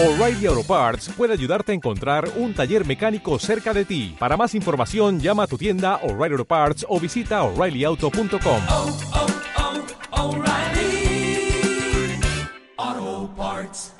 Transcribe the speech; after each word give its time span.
O'Reilly 0.00 0.46
Auto 0.46 0.62
Parts 0.62 1.08
puede 1.08 1.32
ayudarte 1.32 1.72
a 1.72 1.74
encontrar 1.74 2.30
un 2.36 2.54
taller 2.54 2.86
mecánico 2.86 3.36
cerca 3.40 3.74
de 3.74 3.84
ti. 3.84 4.14
Para 4.16 4.36
más 4.36 4.54
información, 4.54 5.18
llama 5.18 5.42
a 5.42 5.46
tu 5.48 5.58
tienda 5.58 5.96
O'Reilly 6.04 6.34
Auto 6.34 6.44
Parts 6.44 6.86
o 6.88 7.00
visita 7.00 7.42
oreillyauto.com. 7.42 8.60
oh, 8.70 8.98
oh, 10.12 10.28
O'Reilly 10.28 11.50
Auto 12.76 13.34
Parts. 13.36 13.92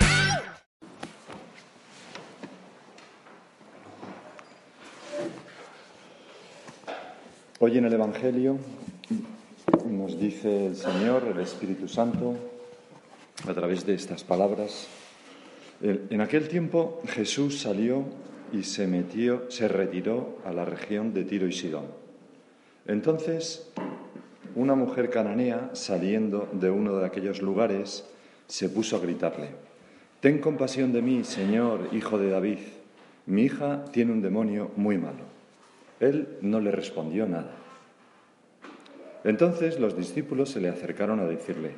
Hoy 7.59 7.77
en 7.77 7.83
el 7.83 7.93
Evangelio 7.93 8.57
nos 9.85 10.17
dice 10.17 10.67
el 10.67 10.77
Señor, 10.77 11.27
el 11.35 11.41
Espíritu 11.41 11.89
Santo, 11.89 12.37
a 13.45 13.53
través 13.53 13.85
de 13.85 13.95
estas 13.95 14.23
palabras, 14.23 14.87
en 15.81 16.21
aquel 16.21 16.47
tiempo 16.47 17.01
Jesús 17.07 17.59
salió 17.59 18.03
y 18.51 18.63
se 18.63 18.87
metió, 18.87 19.49
se 19.49 19.67
retiró 19.67 20.39
a 20.45 20.51
la 20.51 20.65
región 20.65 21.13
de 21.13 21.23
Tiro 21.23 21.47
y 21.47 21.53
Sidón. 21.53 21.85
Entonces, 22.85 23.71
una 24.55 24.75
mujer 24.75 25.09
cananea, 25.09 25.69
saliendo 25.73 26.49
de 26.51 26.69
uno 26.69 26.97
de 26.97 27.05
aquellos 27.05 27.41
lugares, 27.41 28.05
se 28.47 28.69
puso 28.69 28.97
a 28.97 28.99
gritarle, 28.99 29.49
Ten 30.19 30.39
compasión 30.39 30.91
de 30.91 31.01
mí, 31.01 31.23
Señor, 31.23 31.87
hijo 31.93 32.17
de 32.17 32.29
David. 32.29 32.57
Mi 33.25 33.43
hija 33.43 33.85
tiene 33.93 34.11
un 34.11 34.21
demonio 34.21 34.69
muy 34.75 34.97
malo. 34.97 35.23
Él 36.01 36.27
no 36.41 36.59
le 36.59 36.71
respondió 36.71 37.25
nada. 37.25 37.51
Entonces 39.23 39.79
los 39.79 39.95
discípulos 39.95 40.49
se 40.49 40.59
le 40.59 40.67
acercaron 40.67 41.21
a 41.21 41.25
decirle, 41.25 41.71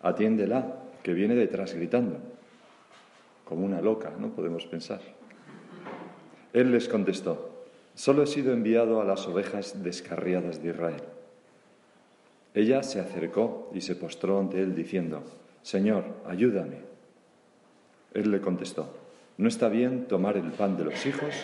atiéndela, 0.00 0.76
que 1.02 1.12
viene 1.12 1.34
detrás 1.34 1.74
gritando, 1.74 2.20
como 3.48 3.64
una 3.64 3.80
loca, 3.80 4.12
¿no? 4.18 4.28
Podemos 4.28 4.66
pensar. 4.66 5.00
Él 6.52 6.70
les 6.70 6.86
contestó, 6.86 7.64
solo 7.94 8.22
he 8.22 8.26
sido 8.26 8.52
enviado 8.52 9.00
a 9.00 9.04
las 9.04 9.26
ovejas 9.26 9.82
descarriadas 9.82 10.62
de 10.62 10.70
Israel. 10.70 11.02
Ella 12.52 12.82
se 12.82 13.00
acercó 13.00 13.70
y 13.74 13.80
se 13.80 13.96
postró 13.96 14.38
ante 14.38 14.60
él 14.60 14.74
diciendo, 14.74 15.22
Señor, 15.62 16.04
ayúdame. 16.26 16.80
Él 18.12 18.30
le 18.30 18.40
contestó, 18.40 18.94
no 19.38 19.48
está 19.48 19.68
bien 19.68 20.06
tomar 20.08 20.36
el 20.36 20.50
pan 20.52 20.76
de 20.76 20.84
los 20.84 21.06
hijos 21.06 21.34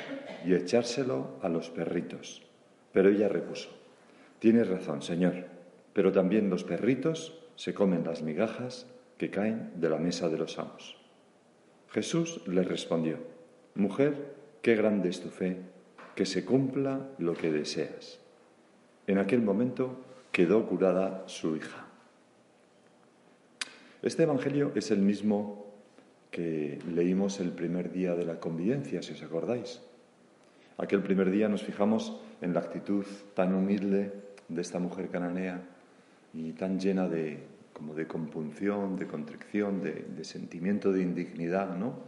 y 0.44 0.54
echárselo 0.54 1.38
a 1.42 1.48
los 1.48 1.70
perritos. 1.70 2.42
Pero 2.92 3.08
ella 3.08 3.28
repuso, 3.28 3.70
tienes 4.40 4.68
razón, 4.68 5.00
Señor, 5.00 5.46
pero 5.94 6.12
también 6.12 6.50
los 6.50 6.64
perritos 6.64 7.38
se 7.56 7.72
comen 7.72 8.04
las 8.04 8.22
migajas 8.22 8.86
que 9.16 9.30
caen 9.30 9.72
de 9.76 9.88
la 9.88 9.98
mesa 9.98 10.28
de 10.28 10.38
los 10.38 10.58
amos. 10.58 11.03
Jesús 11.94 12.40
le 12.48 12.64
respondió, 12.64 13.18
mujer, 13.76 14.34
qué 14.62 14.74
grande 14.74 15.10
es 15.10 15.20
tu 15.20 15.28
fe, 15.28 15.58
que 16.16 16.26
se 16.26 16.44
cumpla 16.44 17.08
lo 17.18 17.34
que 17.34 17.52
deseas. 17.52 18.18
En 19.06 19.18
aquel 19.18 19.42
momento 19.42 20.00
quedó 20.32 20.66
curada 20.66 21.22
su 21.28 21.54
hija. 21.54 21.86
Este 24.02 24.24
Evangelio 24.24 24.72
es 24.74 24.90
el 24.90 24.98
mismo 24.98 25.66
que 26.32 26.80
leímos 26.92 27.38
el 27.38 27.52
primer 27.52 27.92
día 27.92 28.16
de 28.16 28.24
la 28.24 28.40
convivencia, 28.40 29.00
si 29.00 29.12
os 29.12 29.22
acordáis. 29.22 29.80
Aquel 30.78 31.00
primer 31.00 31.30
día 31.30 31.48
nos 31.48 31.62
fijamos 31.62 32.20
en 32.40 32.54
la 32.54 32.60
actitud 32.60 33.04
tan 33.34 33.54
humilde 33.54 34.12
de 34.48 34.60
esta 34.60 34.80
mujer 34.80 35.10
cananea 35.10 35.62
y 36.32 36.54
tan 36.54 36.80
llena 36.80 37.08
de, 37.08 37.53
como 37.74 37.92
de 37.94 38.06
compunción, 38.06 38.96
de 38.96 39.06
contrición, 39.06 39.82
de, 39.82 40.24
sentimiento 40.24 40.92
de 40.92 41.02
indignidad, 41.02 41.76
¿no? 41.76 41.98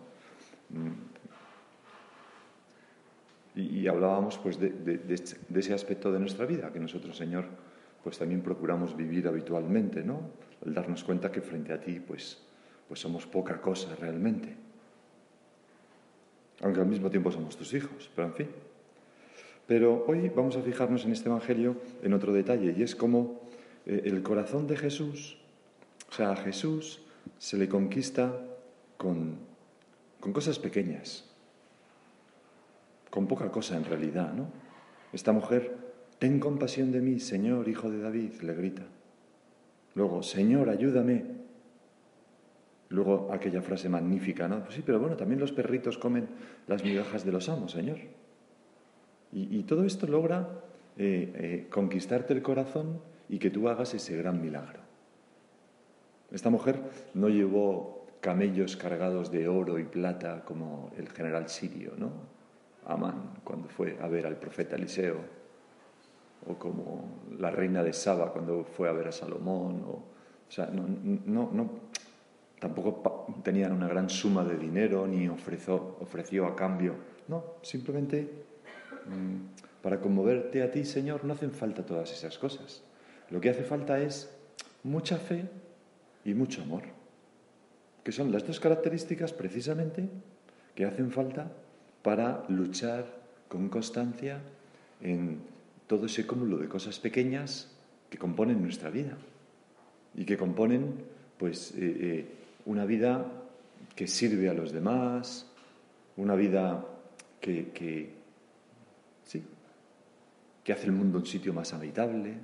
Y, 3.55 3.81
y 3.81 3.89
hablábamos 3.89 4.39
pues 4.39 4.59
de, 4.59 4.70
de- 4.70 5.59
ese 5.59 5.75
aspecto 5.75 6.12
de 6.12 6.19
nuestra 6.20 6.47
vida 6.47 6.72
que 6.72 6.78
nosotros, 6.81 7.17
Señor, 7.17 7.44
pues 8.03 8.19
también 8.19 8.43
procuramos 8.43 8.97
vivir 8.97 9.27
habitualmente, 9.27 10.03
¿no? 10.04 10.21
El 10.65 10.72
darnos 10.72 11.03
cuenta 11.04 11.32
que 11.32 11.41
frente 11.41 11.72
a 11.72 11.81
ti, 11.81 12.00
pues, 12.00 12.38
pues 12.88 13.00
somos 13.00 13.27
poca 13.27 13.60
cosa 13.60 13.94
realmente. 13.97 14.54
Aunque 16.62 16.81
al 16.81 16.87
mismo 16.87 17.10
tiempo 17.10 17.31
somos 17.31 17.56
tus 17.56 17.75
hijos, 17.75 18.10
pero 18.15 18.28
en 18.28 18.34
fin. 18.34 18.48
Pero 19.66 20.04
hoy 20.06 20.31
vamos 20.34 20.56
a 20.56 20.62
fijarnos 20.62 21.04
en 21.04 21.12
este 21.12 21.28
Evangelio 21.28 21.77
en 22.03 22.12
otro 22.12 22.33
detalle, 22.33 22.75
y 22.77 22.83
es 22.83 22.94
como 22.94 23.41
eh, 23.84 24.03
el 24.04 24.22
corazón 24.22 24.66
de 24.66 24.77
Jesús, 24.77 25.38
o 26.09 26.12
sea, 26.12 26.33
a 26.33 26.37
Jesús 26.37 27.03
se 27.39 27.56
le 27.56 27.69
conquista 27.69 28.33
con, 28.97 29.39
con 30.21 30.33
cosas 30.33 30.59
pequeñas, 30.59 31.25
con 33.11 33.27
poca 33.27 33.50
cosa 33.50 33.77
en 33.77 33.84
realidad, 33.84 34.33
¿no? 34.33 34.49
Esta 35.12 35.33
mujer, 35.33 35.77
ten 36.19 36.41
compasión 36.41 36.93
de 36.93 37.00
mí, 37.00 37.21
Señor, 37.21 37.69
hijo 37.69 37.91
de 37.91 38.00
David, 38.00 38.33
le 38.43 38.55
grita. 38.55 38.83
Luego, 39.95 40.22
Señor, 40.22 40.69
ayúdame. 40.69 41.25
Luego 42.89 43.33
aquella 43.33 43.62
frase 43.62 43.89
magnífica, 43.89 44.47
¿no? 44.47 44.62
Pues 44.62 44.75
sí, 44.75 44.83
pero 44.84 45.00
bueno, 45.00 45.16
también 45.16 45.41
los 45.41 45.53
perritos 45.53 45.99
comen 45.99 46.28
las 46.69 46.84
migajas 46.84 47.25
de 47.25 47.33
los 47.33 47.49
amos, 47.49 47.72
Señor. 47.72 47.99
Y, 49.33 49.65
todo 49.65 49.84
esto 49.84 50.06
logra 50.06 50.49
eh, 50.97 51.33
eh, 51.34 51.66
conquistarte 51.69 52.33
el 52.33 52.43
corazón 52.43 53.00
y 53.28 53.39
que 53.39 53.50
tú 53.50 53.69
hagas 53.69 53.93
ese 53.93 54.16
gran 54.16 54.41
milagro. 54.41 54.85
Esta 56.31 56.50
mujer 56.50 56.81
no 57.14 57.28
llevó 57.28 58.06
camellos 58.20 58.76
cargados 58.76 59.31
de 59.31 59.48
oro 59.48 59.78
y 59.78 59.84
plata 59.84 60.44
como 60.44 60.91
el 60.97 61.09
general 61.10 61.48
sirio, 61.48 61.92
¿no? 61.97 62.10
Amán, 62.87 63.41
cuando 63.44 63.69
fue 63.69 63.98
a 64.00 64.09
ver 64.09 64.26
al 64.26 64.36
profeta 64.36 64.76
Eliseo, 64.76 65.16
o 66.48 66.54
como 66.54 67.20
la 67.38 67.50
reina 67.50 67.82
de 67.82 67.92
Saba 67.92 68.32
cuando 68.32 68.65
fue 68.65 68.88
a 68.88 68.92
ver 68.92 69.09
a 69.09 69.12
Salomón, 69.12 69.84
o, 69.86 70.03
sea, 70.48 70.66
no, 70.66 71.50
no, 71.53 71.70
tampoco 72.60 73.26
tenían 73.42 73.72
una 73.72 73.88
gran 73.88 74.09
suma 74.09 74.44
de 74.44 74.56
dinero 74.56 75.06
ni 75.06 75.28
ofreció, 75.28 75.97
ofreció 76.00 76.47
a 76.47 76.54
cambio, 76.54 76.94
no, 77.28 77.44
simplemente 77.62 78.44
mm, 79.06 79.82
para 79.82 80.00
conmoverte 80.00 80.62
a 80.62 80.70
ti, 80.70 80.84
Señor, 80.84 81.25
no 81.25 81.32
hacen 81.32 81.53
falta 81.53 81.84
todas 81.84 82.12
esas 82.12 82.38
cosas. 82.38 82.82
Lo 83.31 83.41
que 83.41 83.50
hace 83.50 83.65
falta 83.65 83.98
es 83.98 84.36
mucha 84.84 85.16
fe 85.16 85.48
y 86.26 86.34
mucho 86.34 86.60
amor, 86.62 86.82
que 88.03 88.10
son 88.10 88.32
las 88.32 88.44
dos 88.44 88.59
características 88.59 89.32
precisamente 89.32 90.09
que 90.75 90.84
hacen 90.84 91.12
falta 91.12 91.53
para 92.03 92.44
luchar 92.48 93.06
con 93.48 93.69
constancia 93.69 94.41
en 95.00 95.38
todo 95.86 96.06
ese 96.06 96.26
cúmulo 96.26 96.59
de 96.59 96.69
cosas 96.69 96.98
pequeñas 96.98 97.70
que 98.10 98.19
componen 98.19 98.60
nuestra 98.60 98.91
vida 98.91 99.16
y 100.16 100.25
que 100.25 100.36
componen 100.36 100.94
pues 101.38 101.70
eh, 101.72 101.76
eh, 101.78 102.26
una 102.65 102.84
vida 102.84 103.25
que 103.94 104.09
sirve 104.09 104.48
a 104.48 104.54
los 104.54 104.72
demás, 104.72 105.47
una 106.16 106.34
vida 106.34 106.84
que, 107.41 107.70
que 107.70 108.10
sí, 109.25 109.44
que 110.65 110.72
hace 110.72 110.86
el 110.86 110.92
mundo 110.92 111.19
un 111.19 111.26
sitio 111.26 111.54
más 111.54 111.72
habitable. 111.72 112.34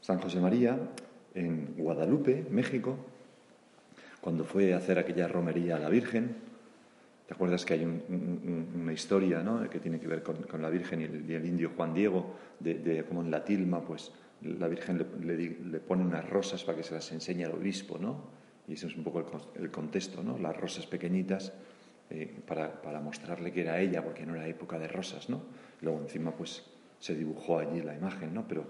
San 0.00 0.20
José 0.20 0.38
María 0.38 0.78
en 1.36 1.74
Guadalupe, 1.76 2.46
México, 2.50 2.96
cuando 4.20 4.44
fue 4.44 4.74
a 4.74 4.78
hacer 4.78 4.98
aquella 4.98 5.28
romería 5.28 5.76
a 5.76 5.78
la 5.78 5.88
Virgen, 5.88 6.34
¿te 7.28 7.34
acuerdas 7.34 7.64
que 7.64 7.74
hay 7.74 7.84
un- 7.84 8.02
un- 8.08 8.80
una 8.82 8.92
historia 8.92 9.42
¿no? 9.42 9.68
que 9.68 9.78
tiene 9.78 10.00
que 10.00 10.08
ver 10.08 10.22
con, 10.22 10.62
la 10.62 10.70
Virgen 10.70 11.00
y 11.00 11.32
el, 11.34 11.46
indio 11.46 11.70
Juan 11.76 11.94
Diego, 11.94 12.34
de, 12.58 12.74
de 12.74 13.04
cómo 13.04 13.20
en 13.22 13.30
la 13.30 13.44
tilma 13.44 13.82
pues, 13.82 14.12
la 14.42 14.68
Virgen 14.68 15.04
le, 15.22 15.78
pone 15.80 16.04
unas 16.04 16.28
rosas 16.28 16.64
para 16.64 16.78
que 16.78 16.84
se 16.84 16.94
las 16.94 17.10
enseñe 17.12 17.44
al 17.44 17.52
obispo, 17.52 17.98
¿no? 17.98 18.24
Y 18.68 18.72
ese 18.72 18.88
es 18.88 18.96
un 18.96 19.04
poco 19.04 19.24
el 19.54 19.70
contexto, 19.70 20.22
¿no? 20.22 20.38
Las 20.38 20.56
rosas 20.56 20.86
pequeñitas 20.86 21.52
eh, 22.10 22.34
para, 22.46 22.82
para 22.82 23.00
mostrarle 23.00 23.52
que 23.52 23.60
era 23.62 23.80
ella, 23.80 24.02
porque 24.02 24.26
no 24.26 24.34
era 24.34 24.46
época 24.48 24.78
de 24.78 24.88
rosas, 24.88 25.28
¿no? 25.28 25.42
Luego 25.82 26.00
encima 26.00 26.32
pues 26.32 26.64
se 26.98 27.14
dibujó 27.14 27.58
allí 27.58 27.80
la 27.82 27.94
imagen, 27.94 28.34
¿no? 28.34 28.46
Pero 28.48 28.64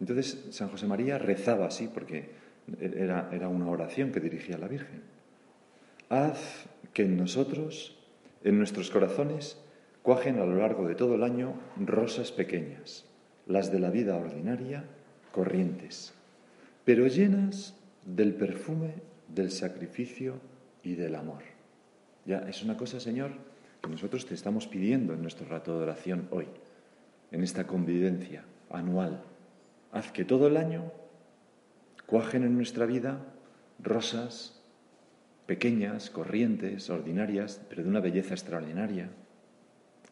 entonces 0.00 0.46
San 0.50 0.68
José 0.68 0.86
María 0.86 1.18
rezaba 1.18 1.66
así, 1.66 1.88
porque 1.92 2.30
era, 2.80 3.30
era 3.32 3.48
una 3.48 3.68
oración 3.68 4.12
que 4.12 4.20
dirigía 4.20 4.56
a 4.56 4.58
la 4.58 4.68
Virgen. 4.68 5.02
Haz 6.08 6.66
que 6.92 7.04
en 7.04 7.16
nosotros, 7.16 7.96
en 8.44 8.58
nuestros 8.58 8.90
corazones, 8.90 9.58
cuajen 10.02 10.38
a 10.38 10.46
lo 10.46 10.56
largo 10.56 10.86
de 10.86 10.94
todo 10.94 11.14
el 11.14 11.22
año 11.22 11.54
rosas 11.76 12.32
pequeñas, 12.32 13.04
las 13.46 13.72
de 13.72 13.80
la 13.80 13.90
vida 13.90 14.16
ordinaria, 14.16 14.84
corrientes, 15.32 16.14
pero 16.84 17.06
llenas 17.06 17.74
del 18.06 18.34
perfume 18.34 18.94
del 19.28 19.50
sacrificio 19.50 20.40
y 20.82 20.94
del 20.94 21.14
amor. 21.14 21.42
Ya 22.24 22.38
es 22.48 22.62
una 22.62 22.76
cosa, 22.76 23.00
Señor, 23.00 23.32
que 23.82 23.90
nosotros 23.90 24.26
te 24.26 24.34
estamos 24.34 24.66
pidiendo 24.66 25.12
en 25.12 25.22
nuestro 25.22 25.46
rato 25.46 25.76
de 25.76 25.84
oración 25.84 26.28
hoy, 26.30 26.46
en 27.30 27.42
esta 27.42 27.66
convivencia 27.66 28.44
anual. 28.70 29.22
Haz 29.92 30.12
que 30.12 30.24
todo 30.24 30.46
el 30.46 30.56
año 30.56 30.92
cuajen 32.06 32.44
en 32.44 32.56
nuestra 32.56 32.86
vida 32.86 33.24
rosas 33.78 34.62
pequeñas, 35.46 36.10
corrientes, 36.10 36.90
ordinarias, 36.90 37.62
pero 37.70 37.82
de 37.82 37.88
una 37.88 38.00
belleza 38.00 38.34
extraordinaria, 38.34 39.08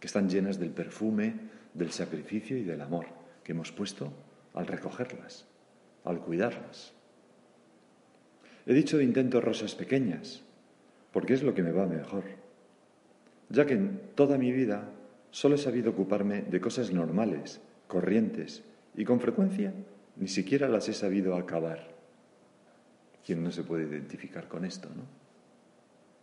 que 0.00 0.06
están 0.06 0.30
llenas 0.30 0.58
del 0.58 0.70
perfume, 0.70 1.34
del 1.74 1.90
sacrificio 1.90 2.56
y 2.56 2.62
del 2.62 2.80
amor 2.80 3.06
que 3.44 3.52
hemos 3.52 3.70
puesto 3.70 4.12
al 4.54 4.66
recogerlas, 4.66 5.46
al 6.04 6.20
cuidarlas. 6.20 6.94
He 8.64 8.72
dicho 8.72 8.96
de 8.96 9.04
intento 9.04 9.40
rosas 9.40 9.74
pequeñas, 9.74 10.42
porque 11.12 11.34
es 11.34 11.42
lo 11.42 11.54
que 11.54 11.62
me 11.62 11.70
va 11.70 11.86
mejor, 11.86 12.24
ya 13.50 13.66
que 13.66 13.74
en 13.74 14.00
toda 14.14 14.38
mi 14.38 14.52
vida 14.52 14.88
solo 15.30 15.54
he 15.54 15.58
sabido 15.58 15.90
ocuparme 15.90 16.42
de 16.42 16.60
cosas 16.60 16.92
normales, 16.92 17.60
corrientes, 17.88 18.64
y 18.96 19.04
con 19.04 19.20
frecuencia 19.20 19.72
ni 20.16 20.28
siquiera 20.28 20.68
las 20.68 20.88
he 20.88 20.94
sabido 20.94 21.36
acabar. 21.36 21.94
¿Quién 23.24 23.42
no 23.42 23.50
se 23.50 23.64
puede 23.64 23.84
identificar 23.84 24.48
con 24.48 24.64
esto, 24.64 24.88
no? 24.88 25.02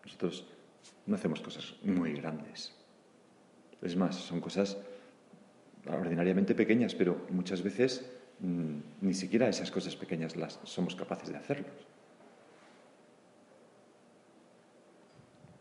Nosotros 0.04 0.48
no 1.06 1.16
hacemos 1.16 1.42
cosas 1.42 1.76
muy 1.84 2.14
grandes. 2.14 2.74
Es 3.82 3.96
más, 3.96 4.16
son 4.16 4.42
cosas 4.42 4.78
ordinariamente 5.86 6.56
pequeñas, 6.56 6.96
pero 6.96 7.26
muchas 7.30 7.62
veces 7.62 8.10
mm, 8.40 8.78
ni 9.02 9.14
siquiera 9.14 9.50
esas 9.50 9.70
cosas 9.70 9.96
pequeñas 9.96 10.36
las 10.36 10.60
somos 10.64 10.96
capaces 10.96 11.30
de 11.30 11.38
hacerlos. 11.38 11.74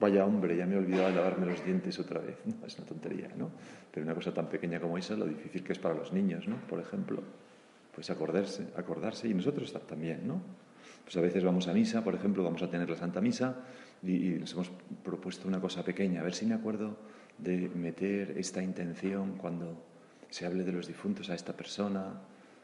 Vaya 0.03 0.27
hombre, 0.27 0.57
ya 0.57 0.67
me 0.67 0.75
he 0.75 0.79
olvidado 0.79 1.11
de 1.11 1.15
lavarme 1.15 1.47
los 1.47 1.65
dientes 1.65 1.97
otra 2.01 2.19
vez. 2.19 2.37
es 2.67 2.77
una 2.77 2.89
tontería, 2.89 3.29
¿no? 3.37 3.53
Pero 3.93 4.05
una 4.05 4.17
cosa 4.17 4.35
tan 4.35 4.49
pequeña 4.49 4.81
como 4.81 4.99
esa, 4.99 5.15
lo 5.15 5.27
difícil 5.27 5.63
que 5.63 5.75
es 5.75 5.79
para 5.79 5.95
los 5.95 6.13
niños, 6.13 6.49
¿no? 6.49 6.57
Por 6.67 6.81
ejemplo, 6.81 7.23
pues 7.95 8.11
acordarse, 8.11 8.67
acordarse 8.77 9.29
y 9.29 9.35
nosotros 9.35 9.73
también, 9.87 10.27
¿no? 10.27 10.43
Pues 11.05 11.17
a 11.17 11.21
veces 11.21 11.45
vamos 11.45 11.69
a 11.69 11.73
misa, 11.73 12.03
por 12.03 12.17
ejemplo, 12.17 12.43
vamos 12.43 12.65
a 12.65 12.69
tener 12.69 12.91
la 12.91 12.97
Santa 12.97 13.21
Misa 13.21 13.61
y, 14.03 14.31
nos 14.31 14.53
hemos 14.55 14.73
propuesto 15.05 15.47
una 15.47 15.61
cosa 15.61 15.85
pequeña, 15.85 16.21
a 16.21 16.25
ver 16.25 16.35
si 16.35 16.47
me 16.47 16.55
acuerdo 16.55 16.97
de 17.39 17.69
meter 17.69 18.37
esta 18.37 18.61
intención 18.61 19.37
cuando 19.37 19.85
se 20.31 20.47
hable 20.47 20.65
de 20.65 20.73
los 20.73 20.89
difuntos 20.89 21.31
a 21.31 21.37
esta 21.37 21.53
persona, 21.53 22.23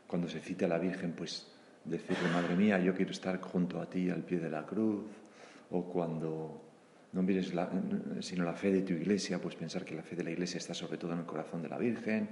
cuando 0.09 0.29
se 0.29 0.41
cite 0.41 0.65
a 0.65 0.69
la 0.69 0.79
Virgen, 0.79 1.13
pues 1.13 1.53
decirle, 1.85 2.31
Madre 2.33 2.57
mía, 2.57 2.81
yo 2.81 2.97
quiero 2.97 3.13
estar 3.13 3.41
junto 3.41 3.81
a 3.81 3.89
ti 3.89 4.11
al 4.11 4.25
pie 4.25 4.41
de 4.41 4.51
la 4.51 4.67
cruz, 4.67 5.07
o 5.71 5.85
cuando 5.85 6.68
no 7.13 7.23
mires 7.23 7.55
la, 7.55 7.71
sino 8.21 8.45
la 8.45 8.55
fe 8.55 8.73
de 8.73 8.83
tu 8.83 8.93
iglesia, 8.93 9.41
pues 9.41 9.55
pensar 9.55 9.85
que 9.85 9.95
la 9.95 10.03
fe 10.03 10.17
de 10.17 10.25
la 10.25 10.31
iglesia 10.31 10.59
está 10.59 10.75
sobre 10.75 10.99
todo 10.99 11.13
en 11.13 11.21
el 11.21 11.27
corazón 11.27 11.63
de 11.63 11.69
la 11.69 11.79
Virgen, 11.79 12.29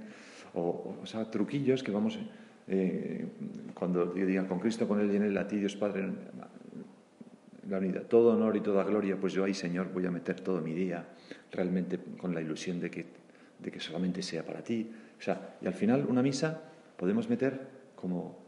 o, 0.53 0.97
o 1.01 1.05
sea, 1.05 1.29
truquillos 1.29 1.83
que 1.83 1.91
vamos, 1.91 2.19
eh, 2.67 3.25
cuando 3.73 4.15
yo 4.15 4.25
diga 4.25 4.47
con 4.47 4.59
Cristo, 4.59 4.87
con 4.87 4.99
Él 4.99 5.11
y 5.11 5.15
en 5.15 5.23
Él, 5.23 5.37
a 5.37 5.47
ti 5.47 5.57
Dios 5.57 5.75
Padre, 5.75 6.09
la 7.69 7.79
unidad, 7.79 8.03
todo 8.03 8.35
honor 8.35 8.55
y 8.55 8.61
toda 8.61 8.83
gloria, 8.83 9.17
pues 9.19 9.33
yo 9.33 9.43
ahí, 9.43 9.53
Señor, 9.53 9.91
voy 9.91 10.05
a 10.05 10.11
meter 10.11 10.39
todo 10.41 10.61
mi 10.61 10.73
día 10.73 11.05
realmente 11.51 11.99
con 12.17 12.33
la 12.33 12.41
ilusión 12.41 12.79
de 12.79 12.89
que, 12.89 13.05
de 13.59 13.71
que 13.71 13.79
solamente 13.79 14.21
sea 14.21 14.45
para 14.45 14.63
ti. 14.63 14.89
O 15.17 15.21
sea, 15.21 15.57
y 15.61 15.67
al 15.67 15.73
final 15.73 16.05
una 16.07 16.21
misa 16.21 16.61
podemos 16.95 17.29
meter 17.29 17.67
como 17.95 18.39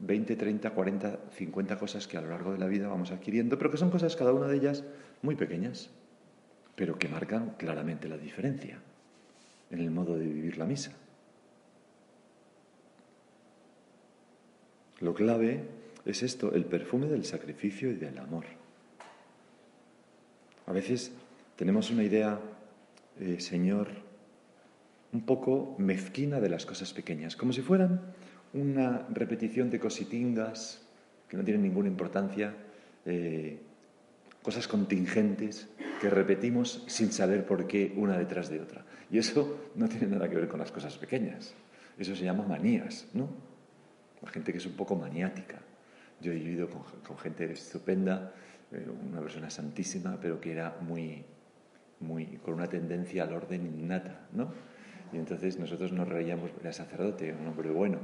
20, 0.00 0.36
30, 0.36 0.70
40, 0.70 1.18
50 1.32 1.78
cosas 1.78 2.06
que 2.06 2.16
a 2.16 2.22
lo 2.22 2.28
largo 2.28 2.52
de 2.52 2.58
la 2.58 2.66
vida 2.66 2.88
vamos 2.88 3.10
adquiriendo, 3.10 3.58
pero 3.58 3.70
que 3.70 3.76
son 3.76 3.90
cosas, 3.90 4.16
cada 4.16 4.32
una 4.32 4.46
de 4.46 4.56
ellas, 4.56 4.84
muy 5.24 5.36
pequeñas, 5.36 5.90
pero 6.76 6.98
que 6.98 7.08
marcan 7.08 7.54
claramente 7.56 8.08
la 8.08 8.18
diferencia 8.18 8.78
en 9.70 9.80
el 9.80 9.90
modo 9.90 10.18
de 10.18 10.26
vivir 10.26 10.58
la 10.58 10.66
misa. 10.66 10.92
Lo 15.00 15.14
clave 15.14 15.64
es 16.04 16.22
esto, 16.22 16.52
el 16.54 16.66
perfume 16.66 17.06
del 17.06 17.24
sacrificio 17.24 17.90
y 17.90 17.94
del 17.94 18.18
amor. 18.18 18.44
A 20.66 20.72
veces 20.72 21.10
tenemos 21.56 21.90
una 21.90 22.04
idea, 22.04 22.38
eh, 23.18 23.40
Señor, 23.40 23.88
un 25.12 25.22
poco 25.22 25.74
mezquina 25.78 26.38
de 26.40 26.50
las 26.50 26.66
cosas 26.66 26.92
pequeñas, 26.92 27.34
como 27.34 27.52
si 27.52 27.62
fueran 27.62 28.00
una 28.52 29.06
repetición 29.10 29.70
de 29.70 29.80
cositingas 29.80 30.82
que 31.28 31.36
no 31.36 31.44
tienen 31.44 31.62
ninguna 31.62 31.88
importancia, 31.88 32.54
eh, 33.06 33.58
cosas 34.44 34.68
contingentes 34.68 35.68
que 36.02 36.10
repetimos 36.10 36.84
sin 36.86 37.10
saber 37.10 37.46
por 37.46 37.66
qué 37.66 37.94
una 37.96 38.18
detrás 38.18 38.50
de 38.50 38.60
otra. 38.60 38.84
Y 39.10 39.16
eso 39.16 39.70
no 39.74 39.88
tiene 39.88 40.06
nada 40.06 40.28
que 40.28 40.36
ver 40.36 40.48
con 40.48 40.60
las 40.60 40.70
cosas 40.70 40.98
pequeñas. 40.98 41.54
Eso 41.98 42.14
se 42.14 42.24
llama 42.24 42.44
manías, 42.46 43.08
¿no? 43.14 43.28
La 44.22 44.30
gente 44.30 44.52
que 44.52 44.58
es 44.58 44.66
un 44.66 44.74
poco 44.74 44.96
maniática. 44.96 45.60
Yo 46.20 46.30
he 46.32 46.34
vivido 46.34 46.68
con, 46.68 47.18
gente 47.18 47.50
estupenda, 47.50 48.34
eh, 48.70 48.86
una 49.10 49.22
persona 49.22 49.48
santísima, 49.48 50.18
pero 50.20 50.38
que 50.38 50.52
era 50.52 50.76
muy, 50.78 51.24
muy, 52.00 52.26
con 52.44 52.54
una 52.54 52.66
tendencia 52.66 53.24
al 53.24 53.32
orden 53.32 53.64
innata, 53.66 54.26
¿no? 54.32 54.52
Y 55.10 55.16
entonces 55.16 55.58
nosotros 55.58 55.90
nos 55.92 56.06
reíamos, 56.06 56.50
era 56.60 56.72
sacerdote, 56.72 57.32
un 57.32 57.46
hombre 57.46 57.70
bueno, 57.70 57.98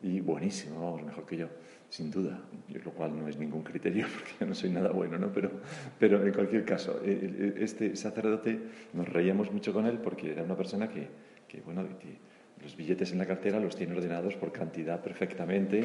y 0.00 0.20
buenísimo, 0.20 0.80
vamos, 0.80 1.02
mejor 1.02 1.26
que 1.26 1.36
yo, 1.38 1.48
sin 1.92 2.10
duda, 2.10 2.40
lo 2.82 2.90
cual 2.92 3.14
no 3.14 3.28
es 3.28 3.36
ningún 3.36 3.62
criterio 3.62 4.06
porque 4.14 4.32
yo 4.40 4.46
no 4.46 4.54
soy 4.54 4.70
nada 4.70 4.90
bueno, 4.90 5.18
¿no? 5.18 5.30
Pero, 5.30 5.50
pero 5.98 6.26
en 6.26 6.32
cualquier 6.32 6.64
caso, 6.64 6.98
e, 7.04 7.10
e, 7.10 7.60
e, 7.60 7.64
este 7.64 7.94
sacerdote 7.96 8.58
nos 8.94 9.06
reíamos 9.06 9.52
mucho 9.52 9.74
con 9.74 9.84
él 9.84 9.98
porque 9.98 10.32
era 10.32 10.42
una 10.42 10.56
persona 10.56 10.88
que, 10.88 11.06
que 11.46 11.60
bueno, 11.60 11.84
los 12.62 12.76
billetes 12.76 13.12
en 13.12 13.18
la 13.18 13.26
cartera 13.26 13.60
los 13.60 13.76
tiene 13.76 13.94
ordenados 13.94 14.36
por 14.36 14.52
cantidad 14.52 15.02
perfectamente. 15.02 15.84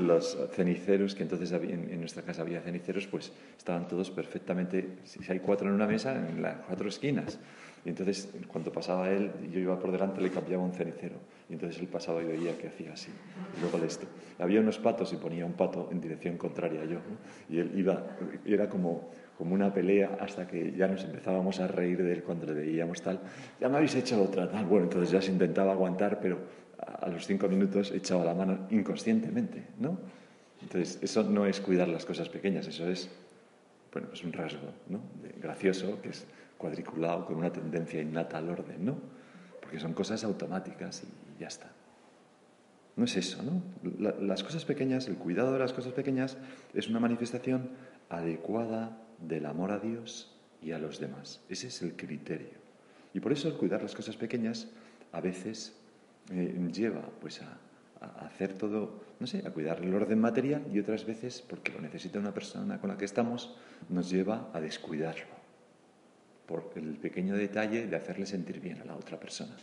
Los 0.00 0.38
ceniceros, 0.52 1.14
que 1.14 1.24
entonces 1.24 1.52
en, 1.52 2.00
nuestra 2.00 2.22
casa 2.22 2.40
había 2.40 2.62
ceniceros, 2.62 3.06
pues 3.06 3.30
estaban 3.58 3.86
todos 3.86 4.10
perfectamente, 4.10 4.96
si 5.04 5.20
hay 5.30 5.40
cuatro 5.40 5.68
en 5.68 5.74
una 5.74 5.86
mesa, 5.86 6.16
en 6.16 6.40
las 6.40 6.56
cuatro 6.60 6.88
esquinas. 6.88 7.38
Y 7.84 7.90
entonces, 7.90 8.32
cuando 8.48 8.72
pasaba 8.72 9.10
él, 9.10 9.30
yo 9.52 9.60
iba 9.60 9.78
por 9.78 9.92
delante, 9.92 10.22
le 10.22 10.30
cambiaba 10.30 10.64
un 10.64 10.72
cenicero. 10.72 11.16
Y 11.48 11.54
entonces 11.54 11.80
él 11.80 11.88
pasaba 11.88 12.22
y 12.22 12.26
veía 12.26 12.56
que 12.56 12.68
hacía 12.68 12.92
así. 12.92 13.10
Y 13.56 13.60
luego 13.60 13.78
le 13.78 13.86
esto. 13.86 14.06
Había 14.38 14.60
unos 14.60 14.78
patos 14.78 15.12
y 15.12 15.16
ponía 15.16 15.44
un 15.44 15.52
pato 15.52 15.88
en 15.92 16.00
dirección 16.00 16.38
contraria 16.38 16.82
a 16.82 16.84
yo. 16.86 16.98
Y 17.50 17.58
él 17.58 17.72
iba, 17.76 18.02
y 18.44 18.54
era 18.54 18.68
como, 18.68 19.10
como 19.36 19.54
una 19.54 19.72
pelea 19.72 20.16
hasta 20.20 20.46
que 20.46 20.72
ya 20.72 20.88
nos 20.88 21.04
empezábamos 21.04 21.60
a 21.60 21.68
reír 21.68 22.02
de 22.02 22.12
él 22.12 22.22
cuando 22.22 22.46
le 22.46 22.54
veíamos 22.54 23.02
tal. 23.02 23.20
Ya 23.60 23.68
me 23.68 23.76
habéis 23.76 23.94
hecho 23.94 24.22
otra 24.22 24.50
tal. 24.50 24.64
Bueno, 24.64 24.84
entonces 24.84 25.10
ya 25.10 25.20
se 25.20 25.32
intentaba 25.32 25.72
aguantar, 25.72 26.18
pero 26.20 26.38
a 26.78 27.08
los 27.08 27.26
cinco 27.26 27.48
minutos 27.48 27.92
echaba 27.92 28.24
la 28.24 28.34
mano 28.34 28.66
inconscientemente, 28.70 29.62
¿no? 29.78 29.98
Entonces, 30.62 30.98
eso 31.02 31.22
no 31.24 31.46
es 31.46 31.60
cuidar 31.60 31.88
las 31.88 32.04
cosas 32.04 32.28
pequeñas, 32.28 32.66
eso 32.66 32.88
es, 32.88 33.10
bueno, 33.92 34.08
es 34.12 34.24
un 34.24 34.32
rasgo, 34.32 34.68
¿no? 34.88 35.00
gracioso, 35.40 36.00
que 36.00 36.08
es 36.08 36.26
cuadriculado 36.56 37.26
con 37.26 37.36
una 37.36 37.52
tendencia 37.52 38.00
innata 38.00 38.38
al 38.38 38.48
orden, 38.48 38.84
¿no? 38.84 38.96
Porque 39.60 39.78
son 39.78 39.92
cosas 39.92 40.24
automáticas 40.24 41.02
ya 41.44 41.48
está. 41.48 41.70
No 42.96 43.04
es 43.04 43.16
eso, 43.16 43.42
¿no? 43.42 43.62
las 44.20 44.42
cosas 44.42 44.64
pequeñas, 44.64 45.08
el 45.08 45.16
cuidado 45.16 45.52
de 45.52 45.58
las 45.58 45.74
cosas 45.74 45.92
pequeñas 45.92 46.38
es 46.72 46.88
una 46.88 47.00
manifestación 47.00 47.70
adecuada 48.08 48.96
del 49.20 49.44
amor 49.44 49.72
a 49.72 49.78
Dios 49.78 50.34
y 50.62 50.72
a 50.72 50.78
los 50.78 51.00
demás. 51.00 51.42
Ese 51.50 51.66
es 51.66 51.82
el 51.82 51.96
criterio. 51.96 52.56
Y 53.12 53.20
por 53.20 53.32
eso 53.32 53.48
el 53.48 53.54
cuidar 53.54 53.82
las 53.82 53.94
cosas 53.94 54.16
pequeñas 54.16 54.68
a 55.12 55.20
veces 55.20 55.76
eh, 56.30 56.56
lleva 56.72 57.02
pues 57.20 57.42
a, 57.42 57.58
a, 58.00 58.26
hacer 58.26 58.54
todo, 58.54 59.02
no 59.20 59.26
sé, 59.26 59.42
a 59.46 59.50
cuidar 59.50 59.82
el 59.82 59.92
orden 59.92 60.20
material 60.20 60.62
y 60.72 60.78
otras 60.78 61.04
veces, 61.04 61.42
porque 61.42 61.72
lo 61.72 61.80
necesita 61.80 62.18
una 62.18 62.32
persona 62.32 62.80
con 62.80 62.88
la 62.88 62.96
que 62.96 63.04
estamos, 63.04 63.54
nos 63.90 64.08
lleva 64.08 64.50
a 64.54 64.60
descuidarlo 64.60 65.34
por 66.46 66.72
el 66.76 66.96
pequeño 66.96 67.36
detalle 67.36 67.86
de 67.86 67.96
hacerle 67.96 68.24
sentir 68.24 68.60
bien 68.60 68.80
a 68.80 68.84
la 68.84 68.96
otra 68.96 69.20
persona. 69.20 69.56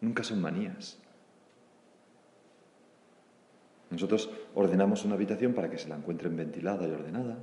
Nunca 0.00 0.22
son 0.22 0.40
manías. 0.40 0.98
Nosotros 3.90 4.30
ordenamos 4.54 5.04
una 5.04 5.14
habitación 5.14 5.54
para 5.54 5.70
que 5.70 5.78
se 5.78 5.88
la 5.88 5.96
encuentren 5.96 6.36
ventilada 6.36 6.86
y 6.86 6.90
ordenada, 6.90 7.38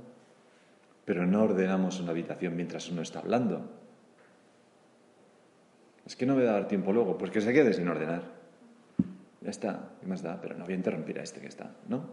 pero 1.04 1.26
no 1.26 1.42
ordenamos 1.42 2.00
una 2.00 2.12
habitación 2.12 2.54
mientras 2.56 2.88
uno 2.90 3.02
está 3.02 3.18
hablando. 3.18 3.68
Es 6.06 6.14
que 6.14 6.24
no 6.24 6.36
me 6.36 6.44
va 6.44 6.50
a 6.50 6.54
dar 6.54 6.68
tiempo 6.68 6.92
luego, 6.92 7.18
pues 7.18 7.32
que 7.32 7.40
se 7.40 7.52
quede 7.52 7.72
sin 7.72 7.88
ordenar. 7.88 8.22
Ya 9.40 9.50
está, 9.50 9.90
¿qué 10.00 10.06
más 10.06 10.22
da? 10.22 10.40
Pero 10.40 10.56
no 10.56 10.64
voy 10.64 10.74
a 10.74 10.76
interrumpir 10.76 11.18
a 11.18 11.22
este 11.22 11.40
que 11.40 11.48
está, 11.48 11.74
¿no? 11.88 12.08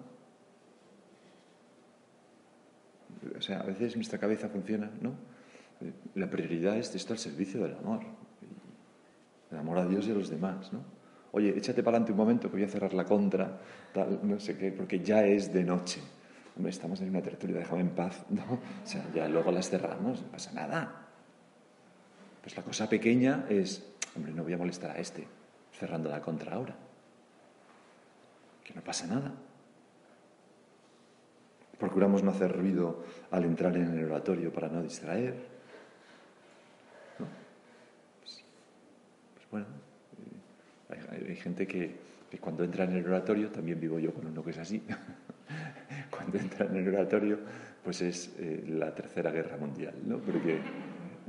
O 3.38 3.42
sea, 3.42 3.60
a 3.60 3.64
veces 3.64 3.96
nuestra 3.96 4.20
cabeza 4.20 4.50
funciona, 4.50 4.92
¿no? 5.02 5.14
La 6.16 6.30
prioridad 6.30 6.78
es 6.78 6.94
esto 6.96 7.14
al 7.14 7.20
servicio 7.20 7.62
del 7.62 7.76
amor. 7.76 8.02
El 9.54 9.60
amor 9.60 9.78
a 9.78 9.86
Dios 9.86 10.08
y 10.08 10.12
a 10.12 10.16
los 10.16 10.30
demás, 10.30 10.74
¿no? 10.74 10.84
Oye, 11.32 11.58
échate 11.58 11.82
para 11.82 11.98
adelante 11.98 12.12
un 12.12 12.18
momento 12.18 12.50
que 12.50 12.58
voy 12.58 12.66
a 12.66 12.68
cerrar 12.68 12.94
la 12.94 13.06
contra, 13.06 13.60
tal, 13.94 14.20
no 14.24 14.40
sé 14.40 14.58
qué, 14.58 14.72
porque 14.72 15.00
ya 15.00 15.26
es 15.26 15.54
de 15.54 15.64
noche. 15.64 16.02
Hombre, 16.56 16.72
estamos 16.72 17.02
en 17.02 17.10
una 17.10 17.22
tertulia, 17.22 17.58
déjame 17.58 17.82
en 17.82 17.90
paz, 17.90 18.26
¿no? 18.30 18.44
O 18.54 18.86
sea, 18.86 19.04
ya 19.14 19.28
luego 19.28 19.52
las 19.52 19.70
cerramos, 19.70 20.22
no 20.22 20.28
pasa 20.28 20.52
nada. 20.52 21.08
Pues 22.42 22.58
la 22.58 22.64
cosa 22.64 22.90
pequeña 22.90 23.46
es, 23.48 23.84
hombre, 24.16 24.34
no 24.34 24.44
voy 24.44 24.54
a 24.54 24.58
molestar 24.58 24.92
a 24.92 25.00
este, 25.00 25.26
cerrando 25.72 26.10
la 26.10 26.22
contra 26.22 26.56
ahora. 26.56 26.76
Que 28.64 28.74
no 28.74 28.82
pasa 28.82 29.08
nada. 29.08 29.34
Procuramos 31.80 32.22
no 32.22 32.32
hacer 32.32 32.56
ruido 32.56 33.04
al 33.32 33.46
entrar 33.46 33.76
en 33.76 33.98
el 33.98 34.06
oratorio 34.06 34.54
para 34.54 34.68
no 34.68 34.84
distraer. 34.84 35.34
¿no? 37.18 37.26
Pues, 38.20 38.44
pues 39.34 39.43
bueno, 39.54 39.68
eh, 40.90 40.96
hay, 41.12 41.30
hay 41.30 41.36
gente 41.36 41.68
que, 41.68 41.96
cuando 42.42 42.64
entra 42.64 42.86
en 42.86 42.94
el 42.94 43.06
oratorio, 43.06 43.52
también 43.52 43.80
vivo 43.80 44.00
yo 44.00 44.12
con 44.12 44.26
uno 44.26 44.44
que 44.44 44.50
es 44.50 44.58
así, 44.58 44.82
cuando 46.10 46.40
entra 46.40 46.66
en 46.66 46.76
el 46.78 46.88
oratorio, 46.88 47.38
pues 47.84 48.02
es 48.02 48.34
eh, 48.40 48.64
la 48.68 48.96
tercera 48.96 49.30
guerra 49.30 49.56
mundial, 49.58 49.94
¿no? 50.08 50.18
Porque 50.18 50.58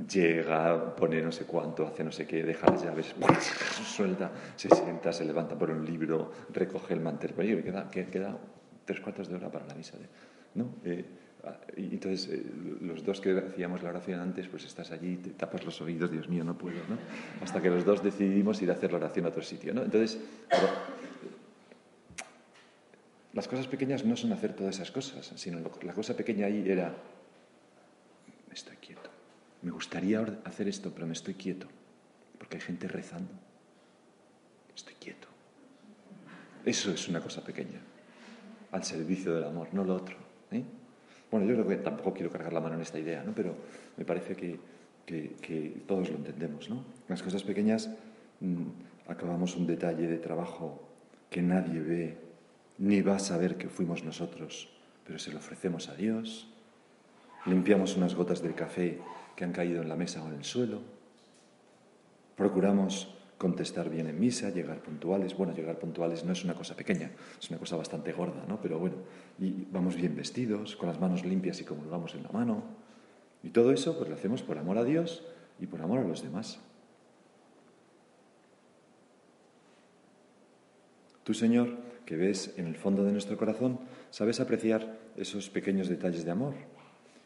llega, 0.09 0.95
pone 0.95 1.21
no 1.21 1.31
sé 1.31 1.45
cuánto, 1.45 1.85
hace 1.85 2.03
no 2.03 2.11
sé 2.11 2.25
qué, 2.25 2.43
deja 2.43 2.65
las 2.65 2.83
llaves, 2.83 3.13
suelta, 3.85 4.31
se 4.55 4.69
sienta, 4.69 5.13
se 5.13 5.23
levanta 5.23 5.55
por 5.55 5.69
un 5.69 5.85
libro, 5.85 6.31
recoge 6.51 6.95
el 6.95 7.01
mantel, 7.01 7.35
y 7.37 7.61
queda, 7.61 7.87
queda 7.91 8.35
tres 8.85 9.01
cuartos 9.01 9.29
de 9.29 9.35
hora 9.35 9.51
para 9.51 9.67
la 9.67 9.75
misa, 9.75 9.99
¿no? 10.55 10.77
Eh, 10.83 11.05
y 11.77 11.93
entonces 11.93 12.29
eh, 12.29 12.43
los 12.81 13.03
dos 13.03 13.21
que 13.21 13.37
hacíamos 13.37 13.83
la 13.83 13.89
oración 13.89 14.19
antes, 14.19 14.47
pues 14.47 14.65
estás 14.65 14.91
allí, 14.91 15.17
te 15.17 15.31
tapas 15.31 15.63
los 15.65 15.79
oídos, 15.81 16.11
Dios 16.11 16.29
mío, 16.29 16.43
no 16.43 16.57
puedo, 16.57 16.77
¿no? 16.89 16.97
Hasta 17.41 17.61
que 17.61 17.69
los 17.69 17.85
dos 17.85 18.03
decidimos 18.03 18.61
ir 18.61 18.71
a 18.71 18.73
hacer 18.73 18.91
la 18.91 18.97
oración 18.97 19.25
a 19.25 19.29
otro 19.29 19.41
sitio, 19.41 19.73
¿no? 19.73 19.83
Entonces, 19.83 20.19
pero, 20.49 20.69
las 23.33 23.47
cosas 23.47 23.67
pequeñas 23.67 24.05
no 24.05 24.15
son 24.15 24.31
hacer 24.31 24.53
todas 24.53 24.75
esas 24.75 24.91
cosas, 24.91 25.33
sino 25.35 25.59
la 25.81 25.93
cosa 25.93 26.15
pequeña 26.15 26.47
ahí 26.47 26.63
era, 26.69 26.95
estoy 28.51 28.77
quieto. 28.77 29.09
Me 29.61 29.71
gustaría 29.71 30.25
hacer 30.45 30.67
esto, 30.67 30.91
pero 30.93 31.05
me 31.05 31.13
estoy 31.13 31.33
quieto, 31.33 31.67
porque 32.37 32.57
hay 32.57 32.61
gente 32.61 32.87
rezando. 32.87 33.31
Estoy 34.73 34.93
quieto. 34.95 35.27
Eso 36.65 36.91
es 36.91 37.07
una 37.07 37.19
cosa 37.19 37.43
pequeña, 37.43 37.81
al 38.71 38.83
servicio 38.83 39.35
del 39.35 39.43
amor, 39.43 39.67
no 39.73 39.83
lo 39.83 39.95
otro. 39.95 40.15
¿eh? 40.51 40.63
Bueno, 41.31 41.45
yo 41.45 41.53
creo 41.55 41.67
que 41.67 41.75
tampoco 41.77 42.13
quiero 42.13 42.31
cargar 42.31 42.53
la 42.53 42.61
mano 42.61 42.75
en 42.75 42.81
esta 42.81 42.99
idea, 42.99 43.23
¿no? 43.23 43.33
pero 43.33 43.55
me 43.97 44.05
parece 44.05 44.35
que, 44.35 44.59
que, 45.05 45.81
todos 45.87 46.09
lo 46.09 46.17
entendemos. 46.17 46.69
¿no? 46.69 46.83
Las 47.07 47.21
cosas 47.21 47.43
pequeñas 47.43 47.89
mmm, 48.39 48.67
acabamos 49.07 49.55
un 49.55 49.67
detalle 49.67 50.07
de 50.07 50.17
trabajo 50.17 50.87
que 51.29 51.41
nadie 51.41 51.79
ve, 51.79 52.17
ni 52.77 53.01
va 53.01 53.15
a 53.15 53.19
saber 53.19 53.57
que 53.57 53.69
fuimos 53.69 54.03
nosotros, 54.03 54.69
pero 55.05 55.19
se 55.19 55.31
lo 55.31 55.39
ofrecemos 55.39 55.89
a 55.89 55.95
Dios. 55.95 56.47
Limpiamos 57.45 57.95
unas 57.95 58.15
gotas 58.15 58.41
del 58.41 58.55
café 58.55 58.99
que 59.35 59.43
han 59.43 59.51
caído 59.51 59.81
en 59.81 59.89
la 59.89 59.95
mesa 59.95 60.23
o 60.23 60.27
en 60.27 60.35
el 60.35 60.43
suelo. 60.43 60.81
Procuramos 62.35 63.13
contestar 63.37 63.89
bien 63.89 64.07
en 64.07 64.19
misa, 64.19 64.49
llegar 64.49 64.81
puntuales. 64.81 65.35
Bueno, 65.35 65.53
llegar 65.53 65.77
puntuales 65.77 66.23
no 66.23 66.33
es 66.33 66.43
una 66.43 66.53
cosa 66.53 66.75
pequeña, 66.75 67.11
es 67.39 67.49
una 67.49 67.59
cosa 67.59 67.75
bastante 67.75 68.13
gorda, 68.13 68.45
¿no? 68.47 68.61
Pero 68.61 68.79
bueno, 68.79 68.95
y 69.39 69.65
vamos 69.71 69.95
bien 69.95 70.15
vestidos, 70.15 70.75
con 70.75 70.89
las 70.89 70.99
manos 70.99 71.25
limpias 71.25 71.59
y 71.61 71.65
comulgamos 71.65 72.15
en 72.15 72.23
la 72.23 72.29
mano. 72.29 72.63
Y 73.43 73.49
todo 73.49 73.71
eso 73.71 73.97
pues 73.97 74.09
lo 74.09 74.15
hacemos 74.15 74.41
por 74.41 74.57
amor 74.57 74.77
a 74.77 74.83
Dios 74.83 75.23
y 75.59 75.67
por 75.67 75.81
amor 75.81 75.99
a 75.99 76.03
los 76.03 76.23
demás. 76.23 76.59
Tú, 81.23 81.33
Señor, 81.33 81.77
que 82.05 82.15
ves 82.15 82.53
en 82.57 82.67
el 82.67 82.75
fondo 82.75 83.03
de 83.03 83.11
nuestro 83.11 83.35
corazón, 83.35 83.79
sabes 84.11 84.39
apreciar 84.39 84.99
esos 85.17 85.49
pequeños 85.49 85.89
detalles 85.89 86.23
de 86.23 86.31
amor 86.31 86.53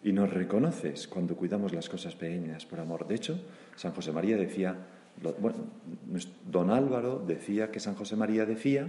y 0.02 0.14
nos 0.14 0.30
reconoces 0.34 1.08
cuando 1.08 1.36
cuidamos 1.36 1.74
las 1.74 1.90
cosas 1.90 2.16
pequeñas 2.16 2.66
por 2.66 2.80
amor. 2.80 3.08
De 3.08 3.16
hecho, 3.16 3.40
San 3.76 3.92
José 3.92 4.14
María 4.14 4.38
decía, 4.38 4.78
bueno, 5.40 5.58
don 6.50 6.72
Álvaro 6.72 7.24
decía 7.26 7.72
que 7.72 7.80
San 7.80 7.96
José 7.96 8.16
María 8.16 8.46
decía 8.46 8.88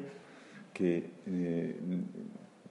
que 0.73 1.11
eh, 1.27 1.77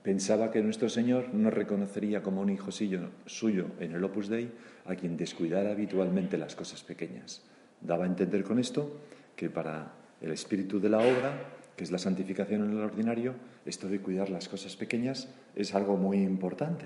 pensaba 0.01 0.51
que 0.51 0.61
nuestro 0.61 0.89
Señor 0.89 1.33
no 1.33 1.49
reconocería 1.49 2.23
como 2.23 2.41
un 2.41 2.49
hijo 2.49 2.71
suyo 2.71 3.67
en 3.79 3.91
el 3.91 4.03
Opus 4.03 4.29
Dei 4.29 4.51
a 4.85 4.95
quien 4.95 5.17
descuidara 5.17 5.71
habitualmente 5.71 6.37
las 6.37 6.55
cosas 6.55 6.83
pequeñas. 6.83 7.43
Daba 7.81 8.05
a 8.05 8.07
entender 8.07 8.43
con 8.43 8.59
esto 8.59 9.01
que 9.35 9.49
para 9.49 9.93
el 10.21 10.31
espíritu 10.31 10.79
de 10.79 10.89
la 10.89 10.99
obra, 10.99 11.33
que 11.75 11.83
es 11.83 11.91
la 11.91 11.97
santificación 11.97 12.63
en 12.63 12.71
el 12.71 12.83
ordinario, 12.83 13.35
esto 13.65 13.87
de 13.87 13.99
cuidar 13.99 14.29
las 14.29 14.47
cosas 14.47 14.75
pequeñas 14.75 15.29
es 15.55 15.75
algo 15.75 15.97
muy 15.97 16.17
importante 16.17 16.85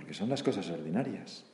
porque 0.00 0.14
son 0.14 0.30
las 0.30 0.42
cosas 0.42 0.70
ordinarias. 0.70 1.44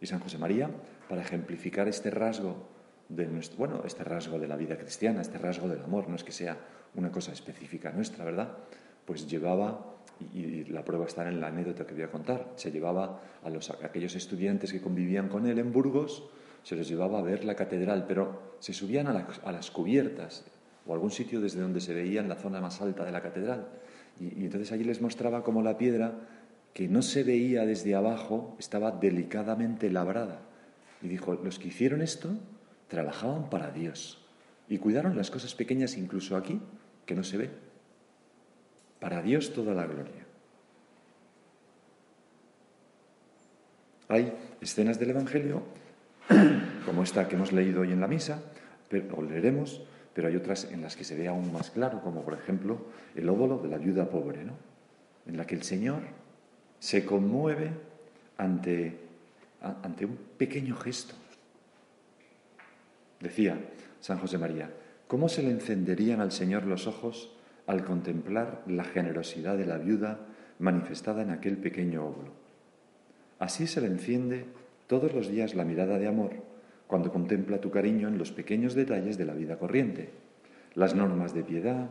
Y 0.00 0.06
San 0.06 0.20
José 0.20 0.38
María, 0.38 0.70
para 1.08 1.22
ejemplificar 1.22 1.88
este 1.88 2.08
rasgo 2.08 2.68
de 3.10 3.26
nuestro, 3.26 3.58
bueno, 3.58 3.82
este 3.84 4.04
rasgo 4.04 4.38
de 4.38 4.46
la 4.46 4.56
vida 4.56 4.78
cristiana, 4.78 5.20
este 5.20 5.36
rasgo 5.36 5.68
del 5.68 5.82
amor, 5.82 6.08
no 6.08 6.16
es 6.16 6.24
que 6.24 6.32
sea 6.32 6.56
una 6.94 7.10
cosa 7.10 7.32
específica 7.32 7.90
nuestra, 7.90 8.24
¿verdad? 8.24 8.56
Pues 9.04 9.28
llevaba, 9.28 9.96
y, 10.32 10.64
la 10.66 10.84
prueba 10.84 11.06
está 11.06 11.28
en 11.28 11.40
la 11.40 11.48
anécdota 11.48 11.86
que 11.86 11.94
voy 11.94 12.04
a 12.04 12.10
contar, 12.10 12.52
se 12.54 12.70
llevaba 12.70 13.20
a, 13.42 13.50
los, 13.50 13.70
aquellos 13.70 14.14
estudiantes 14.14 14.72
que 14.72 14.80
convivían 14.80 15.28
con 15.28 15.46
él 15.46 15.58
en 15.58 15.72
Burgos, 15.72 16.24
se 16.62 16.76
los 16.76 16.88
llevaba 16.88 17.18
a 17.18 17.22
ver 17.22 17.44
la 17.44 17.56
catedral, 17.56 18.06
pero 18.06 18.54
se 18.60 18.72
subían 18.72 19.08
a, 19.08 19.12
la, 19.12 19.26
a 19.44 19.52
las 19.52 19.70
cubiertas 19.70 20.44
o 20.86 20.94
algún 20.94 21.10
sitio 21.10 21.40
desde 21.40 21.60
donde 21.60 21.80
se 21.80 21.94
veía 21.94 22.20
en 22.20 22.28
la 22.28 22.36
zona 22.36 22.60
más 22.60 22.80
alta 22.80 23.04
de 23.04 23.12
la 23.12 23.22
catedral. 23.22 23.68
Y 24.20 24.44
entonces 24.44 24.70
allí 24.70 24.84
les 24.84 25.00
mostraba 25.00 25.42
cómo 25.42 25.62
la 25.62 25.78
piedra 25.78 26.18
que 26.74 26.88
no 26.88 27.00
se 27.00 27.22
veía 27.24 27.64
desde 27.64 27.94
abajo 27.94 28.54
estaba 28.58 28.90
delicadamente 28.90 29.90
labrada. 29.90 30.42
Y 31.02 31.08
dijo, 31.08 31.34
los 31.34 31.58
que 31.58 31.68
hicieron 31.68 32.02
esto 32.02 32.36
trabajaban 32.90 33.48
para 33.48 33.70
Dios 33.70 34.18
y 34.68 34.78
cuidaron 34.78 35.16
las 35.16 35.30
cosas 35.30 35.54
pequeñas 35.54 35.96
incluso 35.96 36.36
aquí, 36.36 36.60
que 37.06 37.14
no 37.14 37.24
se 37.24 37.38
ve. 37.38 37.50
Para 38.98 39.22
Dios 39.22 39.54
toda 39.54 39.72
la 39.74 39.86
gloria. 39.86 40.26
Hay 44.08 44.32
escenas 44.60 44.98
del 44.98 45.10
Evangelio, 45.10 45.62
como 46.84 47.04
esta 47.04 47.28
que 47.28 47.36
hemos 47.36 47.52
leído 47.52 47.82
hoy 47.82 47.92
en 47.92 48.00
la 48.00 48.08
misa, 48.08 48.42
pero, 48.88 49.16
o 49.16 49.22
leeremos, 49.22 49.82
pero 50.12 50.28
hay 50.28 50.36
otras 50.36 50.64
en 50.64 50.82
las 50.82 50.96
que 50.96 51.04
se 51.04 51.16
ve 51.16 51.28
aún 51.28 51.52
más 51.52 51.70
claro, 51.70 52.02
como 52.02 52.22
por 52.22 52.34
ejemplo 52.34 52.86
el 53.14 53.28
óvulo 53.28 53.58
de 53.58 53.68
la 53.68 53.78
viuda 53.78 54.10
pobre, 54.10 54.44
¿no? 54.44 54.54
en 55.26 55.36
la 55.36 55.46
que 55.46 55.54
el 55.54 55.62
Señor 55.62 56.02
se 56.80 57.04
conmueve 57.04 57.70
ante, 58.36 58.98
ante 59.60 60.04
un 60.04 60.18
pequeño 60.36 60.76
gesto. 60.76 61.14
Decía 63.20 63.58
San 64.00 64.18
José 64.18 64.38
María, 64.38 64.70
¿cómo 65.06 65.28
se 65.28 65.42
le 65.42 65.50
encenderían 65.50 66.20
al 66.20 66.32
Señor 66.32 66.66
los 66.66 66.86
ojos 66.86 67.36
al 67.66 67.84
contemplar 67.84 68.62
la 68.66 68.84
generosidad 68.84 69.56
de 69.56 69.66
la 69.66 69.78
viuda 69.78 70.20
manifestada 70.58 71.22
en 71.22 71.30
aquel 71.30 71.58
pequeño 71.58 72.04
óvulo? 72.06 72.32
Así 73.38 73.66
se 73.66 73.80
le 73.80 73.86
enciende 73.86 74.46
todos 74.86 75.14
los 75.14 75.28
días 75.28 75.54
la 75.54 75.64
mirada 75.64 75.98
de 75.98 76.08
amor 76.08 76.32
cuando 76.86 77.12
contempla 77.12 77.60
tu 77.60 77.70
cariño 77.70 78.08
en 78.08 78.18
los 78.18 78.32
pequeños 78.32 78.74
detalles 78.74 79.16
de 79.16 79.24
la 79.24 79.34
vida 79.34 79.58
corriente, 79.58 80.10
las 80.74 80.96
normas 80.96 81.32
de 81.32 81.44
piedad, 81.44 81.88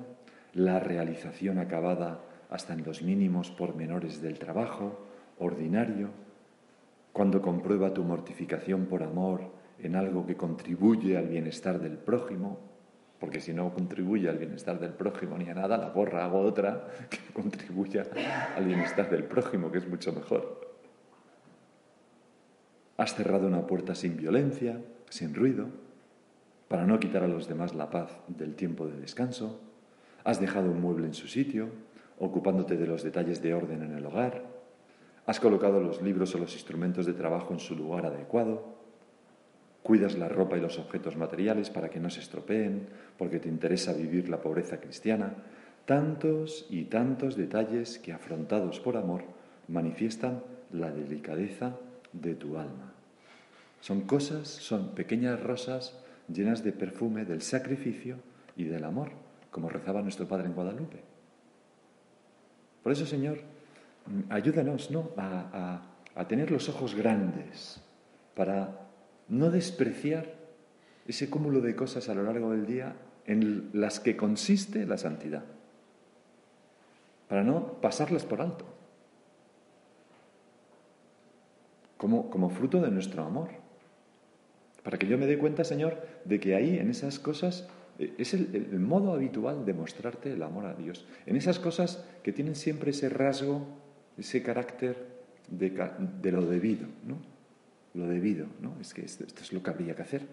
la 0.54 0.80
realización 0.82 1.58
acabada 1.58 2.20
hasta 2.50 2.74
en 2.74 2.84
los 2.84 3.02
mínimos 3.02 3.50
pormenores 3.50 4.22
del 4.22 4.40
trabajo 4.40 5.08
ordinario, 5.38 6.10
cuando 7.14 7.42
comprueba 7.42 7.94
tu 7.94 8.04
mortificación 8.04 8.88
por 8.88 9.04
amor 9.04 9.59
en 9.82 9.96
algo 9.96 10.26
que 10.26 10.36
contribuye 10.36 11.18
al 11.18 11.28
bienestar 11.28 11.80
del 11.80 11.98
prójimo, 11.98 12.60
porque 13.20 13.42
si 13.42 13.54
no 13.54 13.74
contribuye 13.74 14.30
al 14.30 14.38
bienestar 14.38 14.80
del 14.80 14.94
prójimo 14.94 15.38
ni 15.38 15.50
a 15.50 15.54
nada, 15.54 15.78
la 15.78 15.90
borra, 15.90 16.24
hago 16.24 16.40
otra 16.42 16.88
que 17.10 17.34
contribuya 17.34 18.06
al 18.56 18.66
bienestar 18.66 19.10
del 19.10 19.26
prójimo, 19.26 19.72
que 19.72 19.80
es 19.80 19.88
mucho 19.88 20.14
mejor. 20.14 20.70
Has 22.98 23.16
cerrado 23.16 23.48
una 23.48 23.66
puerta 23.66 23.96
sin 23.96 24.18
violencia, 24.18 24.82
sin 25.10 25.34
ruido, 25.34 25.68
para 26.68 26.86
no 26.86 27.00
quitar 27.00 27.24
a 27.24 27.28
los 27.28 27.48
demás 27.48 27.74
la 27.74 27.90
paz 27.90 28.20
del 28.28 28.56
tiempo 28.56 28.88
de 28.88 29.00
descanso. 29.00 29.60
Has 30.24 30.40
dejado 30.40 30.70
un 30.70 30.82
mueble 30.82 31.08
en 31.08 31.14
su 31.14 31.28
sitio, 31.28 31.70
ocupándote 32.20 32.78
de 32.78 32.88
los 32.88 33.04
detalles 33.04 33.42
de 33.42 33.54
orden 33.54 33.84
en 33.84 33.94
el 33.94 34.06
hogar. 34.06 34.44
Has 35.26 35.40
colocado 35.40 35.80
los 35.80 36.02
libros 36.02 36.36
o 36.36 36.40
los 36.40 36.54
instrumentos 36.54 37.06
de 37.06 37.14
trabajo 37.14 37.54
en 37.54 37.60
su 37.60 37.76
lugar 37.76 38.06
adecuado. 38.06 38.79
Cuidas 39.89 40.19
la 40.19 40.29
ropa 40.29 40.55
y 40.55 40.62
los 40.62 40.77
objetos 40.77 41.17
materiales 41.17 41.72
para 41.72 41.89
que 41.89 42.00
no 42.00 42.12
se 42.12 42.19
estropeen, 42.19 42.89
porque 43.17 43.39
te 43.39 43.50
interesa 43.50 43.91
vivir 43.91 44.29
la 44.29 44.39
pobreza 44.39 44.79
cristiana. 44.79 45.34
Tantos 45.88 46.67
y 46.69 46.84
tantos 46.84 47.36
detalles 47.36 47.98
que, 47.98 48.13
afrontados 48.13 48.79
por 48.79 48.98
amor, 48.98 49.24
manifiestan 49.67 50.43
la 50.72 50.91
delicadeza 50.91 51.75
de 52.13 52.36
tu 52.36 52.60
alma. 52.60 52.93
Son 53.81 54.01
cosas, 54.01 54.48
son 54.48 54.89
pequeñas 54.89 55.41
rosas 55.41 55.98
llenas 56.31 56.63
de 56.63 56.72
perfume 56.72 57.25
del 57.25 57.41
sacrificio 57.41 58.17
y 58.55 58.65
del 58.65 58.84
amor, 58.84 59.10
como 59.50 59.69
rezaba 59.69 60.03
nuestro 60.03 60.27
Padre 60.27 60.50
en 60.50 60.53
Guadalupe. 60.53 61.00
Por 62.84 62.91
eso, 62.91 63.08
Señor, 63.08 63.39
ayúdanos 64.29 64.91
¿no? 64.91 65.10
a, 65.17 65.81
a 66.13 66.27
tener 66.27 66.51
los 66.51 66.69
ojos 66.69 66.93
grandes 66.93 67.81
para 68.36 68.79
no 69.30 69.52
despreciar 69.52 70.34
ese 71.08 71.30
cúmulo 71.30 71.62
de 71.62 71.76
cosas 71.76 72.10
a 72.10 72.14
lo 72.14 72.24
largo 72.24 72.52
del 72.52 72.66
día 72.66 72.96
en 73.26 73.70
las 73.74 74.00
que 74.00 74.18
consiste 74.18 74.86
la 74.86 74.98
santidad, 74.98 75.44
para 77.28 77.44
no 77.44 77.74
pasarlas 77.82 78.26
por 78.26 78.42
alto, 78.42 78.66
como, 81.98 82.50
fruto 82.50 82.82
de 82.82 82.90
nuestro 82.92 83.24
amor. 83.24 83.50
Para 84.84 84.98
que 84.98 85.08
yo 85.08 85.18
me 85.18 85.28
dé 85.28 85.38
cuenta, 85.38 85.64
Señor, 85.64 85.98
de 86.26 86.40
que 86.40 86.56
ahí, 86.56 86.80
en 86.80 86.90
esas 86.90 87.20
cosas, 87.20 87.68
eh, 88.00 88.16
es 88.18 88.34
el, 88.34 88.80
modo 88.80 89.14
habitual 89.14 89.66
de 89.66 89.74
mostrarte 89.74 90.32
el 90.32 90.42
amor 90.42 90.66
a 90.66 90.74
Dios. 90.74 91.06
En 91.26 91.36
esas 91.36 91.60
cosas 91.60 92.04
que 92.24 92.32
tienen 92.32 92.56
siempre 92.56 92.92
ese 92.92 93.10
rasgo, 93.10 93.68
ese 94.18 94.42
carácter 94.42 94.96
de, 95.50 95.70
de 96.22 96.32
lo 96.32 96.46
debido, 96.46 96.88
¿no? 97.06 97.38
Lo 97.93 98.08
debido, 98.08 98.48
¿no? 98.62 98.77
Es 98.79 98.93
que 98.93 99.03
esto, 99.03 99.25
es 99.25 99.53
lo 99.53 99.63
que 99.63 99.69
habría 99.69 99.96
que 99.96 100.01
hacer, 100.01 100.27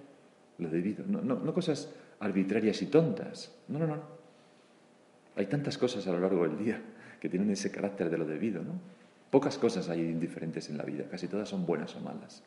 lo 0.58 0.68
debido. 0.68 1.04
No, 1.06 1.22
no, 1.22 1.36
no 1.36 1.54
cosas 1.54 1.92
arbitrarias 2.20 2.82
y 2.82 2.86
tontas. 2.86 3.54
No, 3.68 3.78
no, 3.78 3.86
no. 3.86 4.02
Hay 5.36 5.46
tantas 5.46 5.78
cosas 5.78 6.06
a 6.06 6.12
lo 6.12 6.20
largo 6.20 6.46
del 6.46 6.58
día 6.58 6.82
que 7.20 7.28
tienen 7.28 7.50
ese 7.50 7.70
carácter 7.70 8.10
de 8.10 8.18
lo 8.18 8.26
debido, 8.26 8.62
¿no? 8.62 8.74
Pocas 9.30 9.58
cosas 9.58 9.88
hay 9.88 10.00
indiferentes 10.00 10.70
en 10.70 10.78
la 10.78 10.84
vida, 10.84 11.04
casi 11.10 11.28
todas 11.28 11.48
son 11.48 11.66
buenas 11.66 11.94
o 11.96 12.00
malas. 12.00 12.42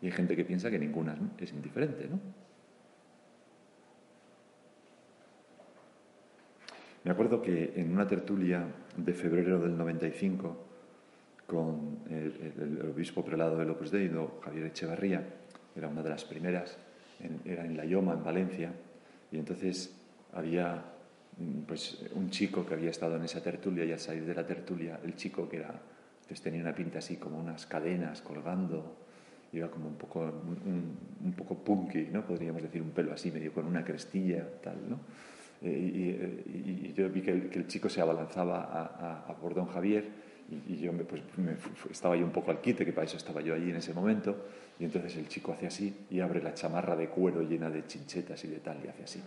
Y 0.00 0.06
hay 0.06 0.12
gente 0.12 0.36
que 0.36 0.44
piensa 0.44 0.70
que 0.70 0.78
ninguna 0.78 1.16
es 1.38 1.52
indiferente, 1.52 2.08
¿no? 2.08 2.20
Me 7.04 7.10
acuerdo 7.10 7.42
que 7.42 7.72
en 7.76 7.92
una 7.92 8.06
tertulia 8.06 8.64
de 8.96 9.12
febrero 9.12 9.58
del 9.58 9.76
95 9.76 10.71
con 11.46 11.98
el, 12.08 12.52
el- 12.56 12.78
el 12.80 12.90
obispo 12.90 13.24
prelado 13.24 13.56
del 13.58 13.70
Opus 13.70 13.90
Dei, 13.90 14.10
Javier 14.42 14.66
Echevarría, 14.66 15.22
era 15.76 15.88
una 15.88 16.02
de 16.02 16.10
las 16.10 16.24
primeras, 16.24 16.76
en- 17.20 17.40
era 17.44 17.64
en 17.64 17.76
La 17.76 17.84
Yoma, 17.84 18.14
en 18.14 18.24
Valencia, 18.24 18.72
y 19.30 19.38
entonces 19.38 19.94
había 20.32 20.82
mm, 21.38 21.60
pues, 21.66 21.98
un 22.14 22.30
chico 22.30 22.64
que 22.66 22.74
había 22.74 22.90
estado 22.90 23.16
en 23.16 23.24
esa 23.24 23.42
tertulia 23.42 23.84
y 23.84 23.92
al 23.92 23.98
salir 23.98 24.24
de 24.26 24.34
la 24.34 24.46
tertulia, 24.46 25.00
el 25.04 25.16
chico 25.16 25.48
que 25.48 25.56
era, 25.58 25.74
pues 26.28 26.40
tenía 26.42 26.60
una 26.62 26.74
pinta 26.74 26.98
así 26.98 27.16
como 27.16 27.38
unas 27.38 27.66
cadenas 27.66 28.20
colgando, 28.22 28.96
iba 29.52 29.68
como 29.70 29.88
un 29.88 29.96
poco, 29.96 30.20
un, 30.20 30.96
un- 31.24 31.32
poco 31.32 31.56
punky, 31.56 32.08
¿no? 32.12 32.22
Podríamos 32.26 32.62
decir, 32.62 32.80
un 32.82 32.90
pelo 32.90 33.12
así, 33.12 33.30
medio 33.30 33.52
con 33.52 33.66
una 33.66 33.84
crestilla, 33.84 34.46
tal, 34.62 34.76
¿no? 34.88 35.00
Eh, 35.62 36.42
y, 36.46 36.50
y- 36.56 36.86
y 36.88 36.92
yo 36.94 37.08
vi 37.10 37.20
que 37.22 37.30
el, 37.32 37.48
que 37.50 37.58
el 37.58 37.66
chico 37.66 37.88
se 37.88 38.00
abalanzaba 38.00 38.64
a, 38.64 39.26
a- 39.28 39.32
a 39.32 39.66
Javier 39.72 40.04
y, 40.68 40.74
y 40.74 40.78
yo 40.78 40.92
me, 40.92 41.04
pues, 41.04 41.22
me 41.36 41.56
estaba 41.90 42.16
yo 42.16 42.24
un 42.24 42.32
poco 42.32 42.50
al 42.50 42.60
quite, 42.60 42.84
que 42.84 42.92
para 42.92 43.06
eso 43.06 43.16
estaba 43.16 43.40
yo 43.40 43.54
allí 43.54 43.70
en 43.70 43.76
ese 43.76 43.94
momento, 43.94 44.36
y 44.78 44.84
entonces 44.84 45.16
el 45.16 45.28
chico 45.28 45.52
hace 45.52 45.66
así 45.66 45.94
y 46.10 46.20
abre 46.20 46.42
la 46.42 46.54
chamarra 46.54 46.96
de 46.96 47.08
cuero 47.08 47.42
llena 47.42 47.70
de 47.70 47.86
chinchetas 47.86 48.44
y 48.44 48.48
de 48.48 48.58
tal, 48.58 48.78
y 48.84 48.88
hace 48.88 49.04
así, 49.04 49.22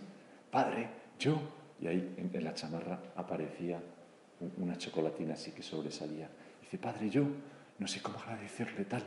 padre, 0.50 0.88
yo, 1.18 1.40
y 1.80 1.86
ahí 1.88 2.14
en, 2.16 2.30
en 2.32 2.44
la 2.44 2.54
chamarra 2.54 2.98
aparecía 3.16 3.80
un- 4.40 4.64
una 4.64 4.76
chocolatina 4.78 5.34
así 5.34 5.50
que 5.52 5.62
sobresalía. 5.62 6.28
Dice, 6.60 6.78
padre, 6.78 7.08
yo 7.10 7.24
no 7.78 7.86
sé 7.86 8.00
cómo 8.02 8.18
agradecerle 8.18 8.84
tal. 8.84 9.02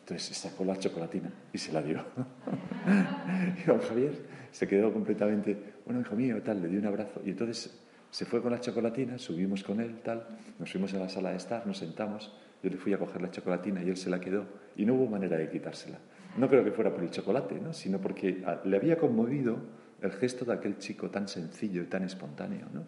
Entonces 0.00 0.36
sacó 0.36 0.64
la 0.64 0.78
chocolatina 0.78 1.30
y 1.52 1.58
se 1.58 1.72
la 1.72 1.82
dio. 1.82 2.02
y 3.58 3.62
don 3.66 3.80
Javier 3.80 4.12
se 4.50 4.66
quedó 4.66 4.92
completamente, 4.92 5.56
bueno, 5.84 6.00
hijo 6.00 6.16
mío, 6.16 6.42
tal, 6.42 6.62
le 6.62 6.68
dio 6.68 6.80
un 6.80 6.86
abrazo. 6.86 7.20
Y 7.24 7.30
entonces 7.30 7.78
se 8.10 8.24
fue 8.24 8.40
con 8.42 8.52
la 8.52 8.60
chocolatina, 8.60 9.18
subimos 9.18 9.62
con 9.62 9.80
él, 9.80 10.00
tal, 10.02 10.26
nos 10.58 10.70
fuimos 10.70 10.94
a 10.94 10.98
la 10.98 11.08
sala 11.08 11.30
de 11.30 11.36
estar, 11.36 11.66
nos 11.66 11.78
sentamos, 11.78 12.32
yo 12.62 12.70
le 12.70 12.76
fui 12.76 12.92
a 12.92 12.98
coger 12.98 13.22
la 13.22 13.30
chocolatina 13.30 13.82
y 13.82 13.88
él 13.88 13.96
se 13.96 14.10
la 14.10 14.20
quedó 14.20 14.46
y 14.76 14.84
no 14.84 14.94
hubo 14.94 15.06
manera 15.06 15.36
de 15.36 15.48
quitársela. 15.48 15.98
No 16.36 16.48
creo 16.48 16.64
que 16.64 16.72
fuera 16.72 16.92
por 16.92 17.02
el 17.02 17.10
chocolate, 17.10 17.60
¿no? 17.60 17.72
sino 17.72 17.98
porque 18.00 18.42
ah, 18.46 18.60
le 18.64 18.76
había 18.76 18.98
conmovido 18.98 19.58
el 20.02 20.12
gesto 20.12 20.44
de 20.44 20.54
aquel 20.54 20.78
chico 20.78 21.10
tan 21.10 21.28
sencillo 21.28 21.82
y 21.82 21.86
tan 21.86 22.04
espontáneo. 22.04 22.66
¿no? 22.72 22.84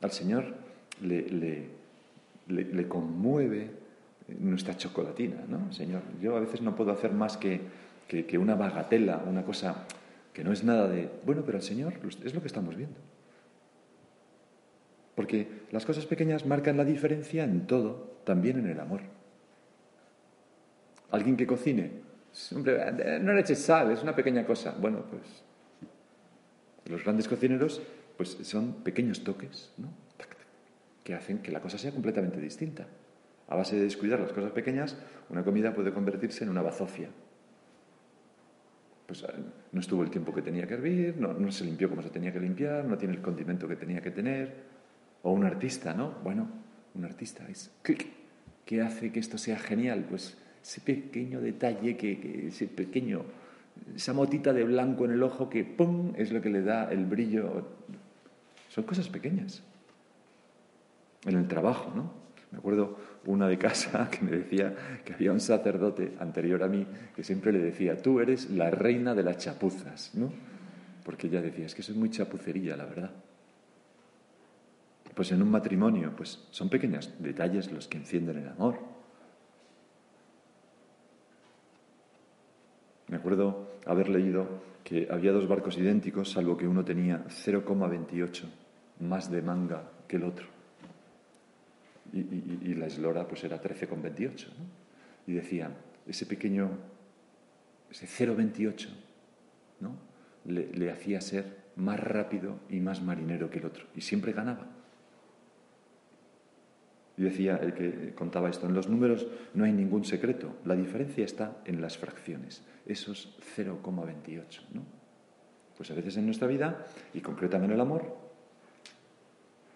Al 0.00 0.10
Señor 0.10 0.54
le, 1.00 1.22
le, 1.28 1.68
le, 2.48 2.88
conmueve 2.88 3.70
nuestra 4.38 4.76
chocolatina, 4.76 5.44
¿no? 5.48 5.72
Señor, 5.72 6.02
yo 6.20 6.36
a 6.36 6.40
veces 6.40 6.60
no 6.62 6.76
puedo 6.76 6.92
hacer 6.92 7.12
más 7.12 7.36
que, 7.36 7.60
que, 8.08 8.26
que 8.26 8.38
una 8.38 8.54
bagatela, 8.54 9.22
una 9.26 9.44
cosa 9.44 9.86
que 10.32 10.44
no 10.44 10.52
es 10.52 10.64
nada 10.64 10.88
de... 10.88 11.08
Bueno, 11.24 11.42
pero 11.44 11.58
al 11.58 11.62
Señor 11.62 11.94
es 12.24 12.34
lo 12.34 12.40
que 12.40 12.46
estamos 12.46 12.76
viendo. 12.76 12.96
Porque 15.14 15.66
las 15.70 15.84
cosas 15.84 16.06
pequeñas 16.06 16.46
marcan 16.46 16.76
la 16.76 16.84
diferencia 16.84 17.44
en 17.44 17.66
todo, 17.66 18.20
también 18.24 18.58
en 18.58 18.68
el 18.68 18.80
amor. 18.80 19.02
Alguien 21.10 21.36
que 21.36 21.46
cocine, 21.46 21.90
hombre, 22.54 23.20
no 23.20 23.34
le 23.34 23.40
eches 23.40 23.58
sal, 23.58 23.90
es 23.90 24.02
una 24.02 24.16
pequeña 24.16 24.46
cosa. 24.46 24.74
Bueno, 24.80 25.04
pues 25.10 25.44
los 26.86 27.04
grandes 27.04 27.28
cocineros 27.28 27.82
pues 28.16 28.30
son 28.42 28.82
pequeños 28.82 29.22
toques, 29.22 29.72
¿no? 29.76 29.88
Que 31.04 31.14
hacen 31.14 31.38
que 31.38 31.50
la 31.50 31.60
cosa 31.60 31.78
sea 31.78 31.90
completamente 31.90 32.40
distinta. 32.40 32.86
A 33.48 33.56
base 33.56 33.76
de 33.76 33.82
descuidar 33.82 34.20
las 34.20 34.32
cosas 34.32 34.52
pequeñas, 34.52 34.96
una 35.28 35.44
comida 35.44 35.74
puede 35.74 35.92
convertirse 35.92 36.44
en 36.44 36.50
una 36.50 36.62
bazofia. 36.62 37.08
Pues 39.06 39.24
eh, 39.24 39.26
no 39.72 39.80
estuvo 39.80 40.02
el 40.02 40.10
tiempo 40.10 40.32
que 40.32 40.42
tenía 40.42 40.66
que 40.66 40.74
hervir, 40.74 41.16
no 41.18 41.52
se 41.52 41.64
limpió 41.64 41.90
como 41.90 42.02
se 42.02 42.10
tenía 42.10 42.32
que 42.32 42.40
limpiar, 42.40 42.84
no 42.84 42.96
tiene 42.96 43.14
el 43.14 43.20
condimento 43.20 43.68
que 43.68 43.76
tenía 43.76 44.00
que 44.00 44.10
tener. 44.10 44.71
O 45.22 45.32
un 45.32 45.44
artista, 45.44 45.94
¿no? 45.94 46.14
Bueno, 46.22 46.48
un 46.94 47.04
artista 47.04 47.46
es. 47.48 47.70
¿Qué 47.82 48.80
hace 48.82 49.12
que 49.12 49.20
esto 49.20 49.38
sea 49.38 49.58
genial? 49.58 50.06
Pues 50.08 50.36
ese 50.62 50.80
pequeño 50.80 51.40
detalle, 51.40 51.96
que, 51.96 52.18
que 52.20 52.48
ese 52.48 52.66
pequeño, 52.66 53.22
esa 53.94 54.12
motita 54.12 54.52
de 54.52 54.64
blanco 54.64 55.04
en 55.04 55.12
el 55.12 55.22
ojo 55.22 55.48
que 55.48 55.64
¡pum! 55.64 56.12
es 56.16 56.32
lo 56.32 56.40
que 56.40 56.50
le 56.50 56.62
da 56.62 56.90
el 56.90 57.04
brillo. 57.06 57.68
Son 58.68 58.84
cosas 58.84 59.08
pequeñas. 59.08 59.62
En 61.24 61.36
el 61.36 61.46
trabajo, 61.46 61.92
¿no? 61.94 62.22
Me 62.52 62.58
acuerdo 62.58 62.98
una 63.26 63.48
de 63.48 63.58
casa 63.58 64.08
que 64.12 64.24
me 64.24 64.30
decía 64.30 64.74
que 65.04 65.14
había 65.14 65.32
un 65.32 65.40
sacerdote 65.40 66.14
anterior 66.20 66.62
a 66.62 66.68
mí 66.68 66.86
que 67.16 67.24
siempre 67.24 67.50
le 67.50 67.58
decía, 67.58 67.96
tú 68.00 68.20
eres 68.20 68.50
la 68.50 68.70
reina 68.70 69.14
de 69.14 69.22
las 69.22 69.38
chapuzas, 69.38 70.14
¿no? 70.14 70.32
Porque 71.04 71.26
ella 71.26 71.40
decía, 71.40 71.66
es 71.66 71.74
que 71.74 71.82
soy 71.82 71.96
muy 71.96 72.10
chapucerilla, 72.10 72.76
la 72.76 72.84
verdad. 72.84 73.10
Pues 75.14 75.30
en 75.32 75.42
un 75.42 75.50
matrimonio, 75.50 76.14
pues 76.16 76.46
son 76.50 76.68
pequeños 76.68 77.12
detalles 77.18 77.70
los 77.70 77.86
que 77.88 77.98
encienden 77.98 78.38
el 78.38 78.48
amor. 78.48 78.78
Me 83.08 83.18
acuerdo 83.18 83.68
haber 83.84 84.08
leído 84.08 84.62
que 84.82 85.06
había 85.10 85.32
dos 85.32 85.46
barcos 85.46 85.76
idénticos, 85.76 86.30
salvo 86.30 86.56
que 86.56 86.66
uno 86.66 86.82
tenía 86.82 87.24
0,28 87.26 88.44
más 89.00 89.30
de 89.30 89.42
manga 89.42 89.90
que 90.08 90.16
el 90.16 90.24
otro. 90.24 90.46
Y, 92.12 92.74
la 92.74 92.86
eslora 92.86 93.28
pues 93.28 93.44
era 93.44 93.60
13,28. 93.60 94.46
¿no? 94.46 94.64
Y 95.26 95.34
decían, 95.34 95.74
ese 96.06 96.24
pequeño, 96.24 96.70
ese 97.90 98.06
0,28, 98.06 98.88
¿no? 99.80 99.94
le, 100.46 100.72
le 100.72 100.90
hacía 100.90 101.20
ser 101.20 101.62
más 101.76 102.00
rápido 102.00 102.60
y 102.70 102.80
más 102.80 103.02
marinero 103.02 103.50
que 103.50 103.58
el 103.58 103.66
otro. 103.66 103.84
Y 103.94 104.00
siempre 104.00 104.32
ganaba. 104.32 104.66
Y 107.16 107.22
decía 107.22 107.56
el 107.56 107.74
que 107.74 108.14
contaba 108.14 108.48
esto, 108.48 108.66
en 108.66 108.74
los 108.74 108.88
números 108.88 109.26
no 109.54 109.64
hay 109.64 109.72
ningún 109.72 110.04
secreto, 110.04 110.56
la 110.64 110.74
diferencia 110.74 111.24
está 111.24 111.58
en 111.66 111.80
las 111.82 111.98
fracciones, 111.98 112.62
esos 112.86 113.36
0,28. 113.56 114.60
¿no? 114.72 114.82
Pues 115.76 115.90
a 115.90 115.94
veces 115.94 116.16
en 116.16 116.24
nuestra 116.26 116.48
vida, 116.48 116.86
y 117.12 117.20
concretamente 117.20 117.74
en 117.74 117.74
el 117.74 117.80
amor, 117.80 118.16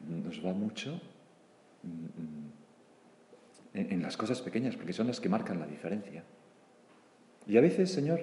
nos 0.08 0.44
va 0.44 0.52
mucho 0.52 1.00
mm, 1.82 3.78
en, 3.78 3.92
en 3.92 4.02
las 4.02 4.16
cosas 4.16 4.40
pequeñas, 4.40 4.76
porque 4.76 4.92
son 4.92 5.06
las 5.06 5.20
que 5.20 5.28
marcan 5.28 5.58
la 5.58 5.66
diferencia. 5.66 6.22
Y 7.46 7.56
a 7.56 7.60
veces, 7.60 7.90
Señor, 7.92 8.20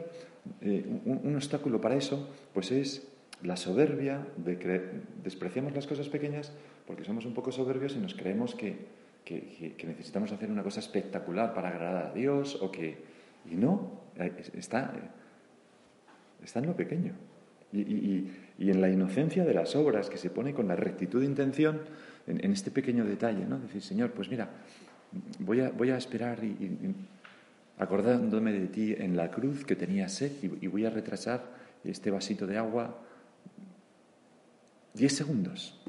eh, 0.62 0.86
un, 1.06 1.36
obstáculo 1.36 1.80
para 1.80 1.96
eso, 1.96 2.30
pues 2.54 2.72
es 2.72 3.08
la 3.42 3.56
soberbia 3.58 4.26
de 4.38 4.60
cre- 4.60 5.02
despreciamos 5.24 5.74
las 5.74 5.88
cosas 5.88 6.10
pequeñas 6.10 6.52
porque 6.88 7.04
somos 7.06 7.26
un 7.26 7.34
poco 7.34 7.52
soberbios 7.52 7.96
y 7.96 8.00
nos 8.00 8.14
creemos 8.16 8.56
que, 8.56 8.78
que- 9.24 9.42
que- 9.58 9.74
que 9.76 9.88
necesitamos 9.88 10.32
hacer 10.32 10.52
una 10.52 10.64
cosa 10.64 10.80
espectacular 10.80 11.54
para 11.54 11.70
agradar 11.70 12.06
a 12.08 12.14
Dios 12.14 12.58
o 12.62 12.72
que 12.72 12.98
y 13.50 13.56
no 13.56 14.02
eh, 14.18 14.32
está 14.56 14.94
está 16.44 16.60
en 16.60 16.68
lo 16.68 16.76
pequeño 16.76 17.14
y, 17.72 17.82
y- 17.82 18.34
y- 18.60 18.70
en 18.70 18.82
la 18.82 18.90
inocencia 18.90 19.44
de 19.46 19.54
las 19.54 19.76
obras 19.76 20.10
que 20.10 20.18
se 20.18 20.30
pone 20.30 20.54
con 20.54 20.68
la 20.68 20.76
rectitud 20.76 21.20
de 21.22 21.26
intención 21.26 21.82
en, 22.28 22.44
en 22.44 22.52
este 22.54 22.70
pequeño 22.72 23.04
detalle, 23.06 23.46
¿no? 23.46 23.60
Decir, 23.60 23.82
Señor, 23.82 24.12
pues 24.12 24.30
mira, 24.30 24.50
voy 25.40 25.62
a, 25.62 25.70
voy 25.72 25.90
a 25.90 25.98
esperar 25.98 26.44
y, 26.44 26.48
y- 26.48 26.96
acordándome 27.80 28.52
de 28.54 28.68
ti 28.68 28.94
en 28.98 29.16
la 29.18 29.32
cruz 29.32 29.66
que 29.66 29.76
tenía 29.76 30.08
sed 30.08 30.32
y, 30.44 30.66
y 30.66 30.68
voy 30.68 30.86
a 30.86 30.90
retrasar 30.92 31.44
este 31.84 32.12
vasito 32.12 32.46
de 32.46 32.58
agua 32.58 33.00
10 34.94 35.12
segundos 35.16 35.82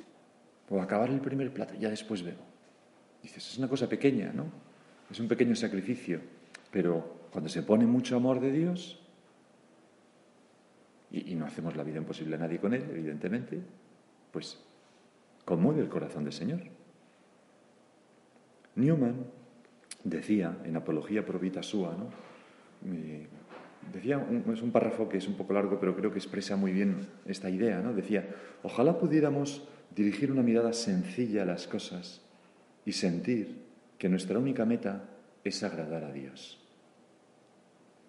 o 0.70 0.80
acabar 0.80 1.10
el 1.10 1.20
primer 1.20 1.52
plato 1.52 1.74
ya 1.78 1.90
después 1.90 2.22
bebo. 2.22 2.40
Dices, 3.24 3.52
es 3.52 3.58
una 3.58 3.68
cosa 3.68 3.88
pequeña, 3.88 4.34
¿no? 4.34 4.44
Es 5.10 5.18
un 5.18 5.28
pequeño 5.28 5.56
sacrificio, 5.56 6.20
pero 6.70 7.28
cuando 7.32 7.48
se 7.48 7.62
pone 7.62 7.86
mucho 7.86 8.16
amor 8.16 8.38
de 8.38 8.52
Dios, 8.52 9.00
y, 11.10 11.34
no 11.34 11.46
hacemos 11.46 11.74
la 11.74 11.84
vida 11.84 11.96
imposible 11.96 12.36
a 12.36 12.38
nadie 12.38 12.58
con 12.58 12.74
Él, 12.74 12.84
evidentemente, 12.90 13.62
pues 14.30 14.60
conmueve 15.46 15.80
el 15.80 15.88
corazón 15.88 16.24
del 16.24 16.34
Señor. 16.34 16.60
Newman 18.74 19.24
decía 20.02 20.58
en 20.64 20.76
Apología 20.76 21.24
Pro 21.24 21.38
Vita 21.38 21.62
Sua, 21.62 21.96
¿no? 21.96 22.10
Decía, 23.90 24.22
es 24.52 24.60
un 24.60 24.70
párrafo 24.70 25.08
que 25.08 25.16
es 25.16 25.26
un 25.28 25.34
poco 25.34 25.54
largo, 25.54 25.80
pero 25.80 25.96
creo 25.96 26.10
que 26.10 26.18
expresa 26.18 26.56
muy 26.56 26.72
bien 26.72 27.06
esta 27.24 27.48
idea, 27.48 27.80
¿no? 27.80 27.94
Decía, 27.94 28.28
ojalá 28.62 28.98
pudiéramos 28.98 29.66
dirigir 29.96 30.30
una 30.30 30.42
mirada 30.42 30.74
sencilla 30.74 31.44
a 31.44 31.46
las 31.46 31.66
cosas 31.66 32.23
y 32.84 32.92
sentir 32.92 33.64
que 33.98 34.08
nuestra 34.08 34.38
única 34.38 34.64
meta 34.64 35.04
es 35.44 35.62
agradar 35.62 36.04
a 36.04 36.12
Dios. 36.12 36.60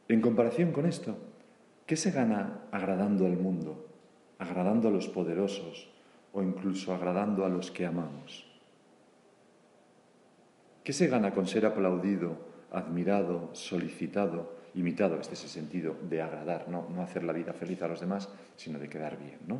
En 0.08 0.22
comparación 0.22 0.72
con 0.72 0.86
esto, 0.86 1.18
¿qué 1.86 1.96
se 1.96 2.12
gana 2.12 2.62
agradando 2.72 3.26
al 3.26 3.38
mundo, 3.38 3.88
agradando 4.38 4.88
a 4.88 4.92
los 4.92 5.08
poderosos 5.08 5.90
o 6.34 6.44
incluso 6.44 6.94
agradando 6.94 7.46
a 7.46 7.50
los 7.50 7.72
que 7.72 7.86
amamos? 7.86 8.46
¿Qué 10.84 10.94
se 10.94 11.08
gana 11.08 11.34
con 11.34 11.48
ser 11.48 11.66
aplaudido, 11.66 12.38
admirado, 12.72 13.50
solicitado, 13.54 14.54
imitado? 14.76 15.20
Este 15.20 15.34
es 15.34 15.44
el 15.44 15.50
sentido 15.50 15.96
de 16.08 16.22
agradar, 16.22 16.70
no, 16.70 16.88
no 16.94 17.02
hacer 17.02 17.24
la 17.24 17.34
vida 17.34 17.54
feliz 17.54 17.82
a 17.82 17.88
los 17.88 18.00
demás, 18.00 18.30
sino 18.56 18.78
de 18.78 18.88
quedar 18.88 19.18
bien, 19.18 19.40
¿no? 19.48 19.60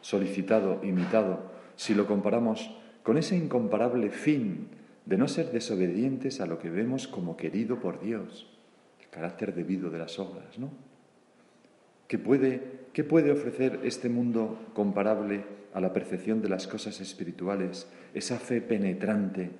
Solicitado, 0.00 0.84
imitado, 0.84 1.50
si 1.74 1.94
lo 1.94 2.06
comparamos 2.06 2.70
con 3.06 3.18
ese 3.18 3.36
incomparable 3.36 4.10
fin 4.10 4.66
de 5.04 5.16
no 5.16 5.28
ser 5.28 5.52
desobedientes 5.52 6.40
a 6.40 6.46
lo 6.46 6.58
que 6.58 6.70
vemos 6.70 7.06
como 7.06 7.36
querido 7.36 7.78
por 7.78 8.00
Dios, 8.00 8.48
el 9.00 9.08
carácter 9.10 9.54
debido 9.54 9.90
de 9.90 9.98
las 10.00 10.18
obras, 10.18 10.58
¿no? 10.58 10.72
¿Qué 12.08 12.18
puede, 12.18 12.88
¿Qué 12.92 13.04
puede 13.04 13.30
ofrecer 13.30 13.78
este 13.84 14.08
mundo 14.08 14.58
comparable 14.74 15.44
a 15.72 15.80
la 15.80 15.92
percepción 15.92 16.42
de 16.42 16.48
las 16.48 16.66
cosas 16.66 17.00
espirituales, 17.00 17.86
esa 18.12 18.40
fe 18.40 18.60
penetrante, 18.60 19.50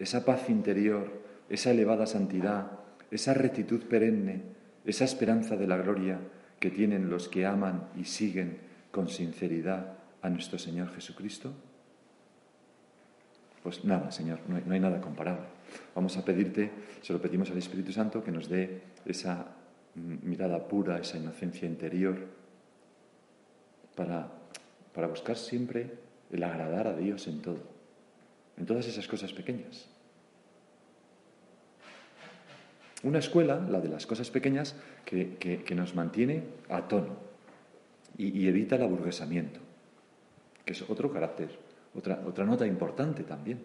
esa 0.00 0.24
paz 0.24 0.50
interior, 0.50 1.22
esa 1.48 1.70
elevada 1.70 2.06
santidad, 2.06 2.72
esa 3.12 3.34
rectitud 3.34 3.84
perenne, 3.84 4.42
esa 4.84 5.04
esperanza 5.04 5.56
de 5.56 5.68
la 5.68 5.76
gloria 5.76 6.18
que 6.58 6.70
tienen 6.72 7.08
los 7.08 7.28
que 7.28 7.46
aman 7.46 7.86
y 7.96 8.02
siguen 8.02 8.58
con 8.90 9.08
sinceridad 9.08 9.96
a 10.22 10.28
nuestro 10.28 10.58
Señor 10.58 10.92
Jesucristo? 10.92 11.52
Pues 13.66 13.84
nada, 13.84 14.12
Señor, 14.12 14.38
no 14.46 14.72
hay, 14.72 14.78
nada 14.78 15.00
comparable. 15.00 15.42
Vamos 15.92 16.16
a 16.16 16.24
pedirte, 16.24 16.70
se 17.02 17.12
lo 17.12 17.20
pedimos 17.20 17.50
al 17.50 17.58
Espíritu 17.58 17.90
Santo, 17.90 18.22
que 18.22 18.30
nos 18.30 18.48
dé 18.48 18.80
esa 19.04 19.44
mm, 19.96 20.18
mirada 20.22 20.68
pura, 20.68 21.00
esa 21.00 21.16
inocencia 21.18 21.66
interior, 21.66 22.28
para, 23.96 24.28
para 24.94 25.08
buscar 25.08 25.36
siempre 25.36 25.90
el 26.30 26.44
agradar 26.44 26.86
a 26.86 26.94
Dios 26.96 27.26
en 27.26 27.42
todo, 27.42 27.58
en 28.56 28.66
todas 28.66 28.86
esas 28.86 29.08
cosas 29.08 29.32
pequeñas. 29.32 29.88
Una 33.02 33.18
escuela, 33.18 33.56
la 33.68 33.80
de 33.80 33.88
las 33.88 34.06
cosas 34.06 34.30
pequeñas, 34.30 34.76
que, 35.04 35.38
que- 35.38 35.64
que 35.64 35.74
nos 35.74 35.96
mantiene 35.96 36.44
a 36.68 36.86
tono 36.86 37.16
y, 38.16 38.28
y 38.28 38.46
evita 38.46 38.76
el 38.76 38.82
aburguesamiento, 38.84 39.58
que 40.64 40.72
es 40.72 40.88
otro 40.88 41.12
carácter, 41.12 41.65
otra, 41.96 42.44
nota 42.44 42.66
importante 42.66 43.22
también. 43.22 43.60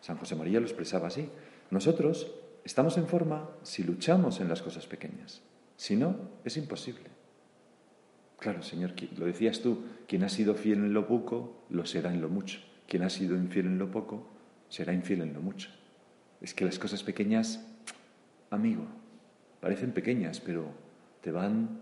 San 0.00 0.16
José 0.16 0.34
María 0.34 0.60
lo 0.60 0.66
expresaba 0.66 1.08
así. 1.08 1.28
Nosotros 1.70 2.32
estamos 2.64 2.98
en 2.98 3.06
forma 3.06 3.48
si 3.62 3.84
luchamos 3.84 4.40
en 4.40 4.48
las 4.48 4.62
cosas 4.62 4.86
pequeñas. 4.86 5.42
Si 5.76 5.96
no, 5.96 6.16
es 6.44 6.56
imposible. 6.56 7.04
Claro, 8.38 8.62
Señor, 8.62 8.92
lo 9.16 9.26
decías 9.26 9.60
tú, 9.60 9.84
quien 10.06 10.24
ha 10.24 10.28
sido 10.28 10.54
fiel 10.54 10.78
en 10.78 10.94
lo 10.94 11.06
poco, 11.06 11.64
lo 11.70 11.86
será 11.86 12.12
en 12.12 12.20
lo 12.20 12.28
mucho. 12.28 12.60
Quien 12.86 13.02
ha 13.02 13.10
sido 13.10 13.36
infiel 13.36 13.66
en 13.66 13.78
lo 13.78 13.90
poco, 13.90 14.26
será 14.68 14.92
infiel 14.92 15.22
en 15.22 15.32
lo 15.32 15.40
mucho. 15.40 15.70
Es 16.40 16.54
que 16.54 16.64
las 16.64 16.78
cosas 16.78 17.02
pequeñas, 17.02 17.66
amigo, 18.50 18.84
parecen 19.60 19.92
pequeñas, 19.92 20.40
pero 20.40 20.66
te 21.22 21.30
van 21.30 21.80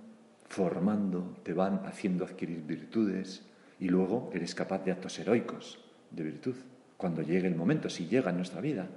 formando, 0.48 1.36
te 1.42 1.52
van 1.52 1.82
haciendo 1.86 2.24
adquirir 2.24 2.62
virtudes 2.62 3.42
y 3.80 3.88
luego 3.88 4.30
eres 4.32 4.54
capaz 4.54 4.84
de 4.84 4.92
actos 4.92 5.18
heroicos 5.18 5.83
de 6.14 6.24
virtud 6.24 6.55
cuando 6.96 7.22
llegue 7.22 7.48
el 7.48 7.57
momento, 7.57 7.90
si 7.90 8.07
llega 8.07 8.31
en 8.31 8.37
nuestra 8.37 8.61
vida. 8.61 8.88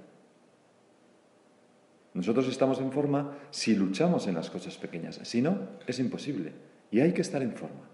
Nosotros 2.14 2.48
estamos 2.48 2.80
en 2.80 2.90
forma 2.90 3.36
si 3.50 3.74
luchamos 3.74 4.26
en 4.26 4.34
las 4.34 4.50
cosas 4.50 4.76
pequeñas, 4.76 5.20
si 5.22 5.42
no, 5.42 5.58
es 5.86 5.98
imposible. 5.98 6.52
Y 6.90 7.00
hay 7.00 7.12
que 7.12 7.20
estar 7.20 7.42
en 7.42 7.52
forma. 7.52 7.88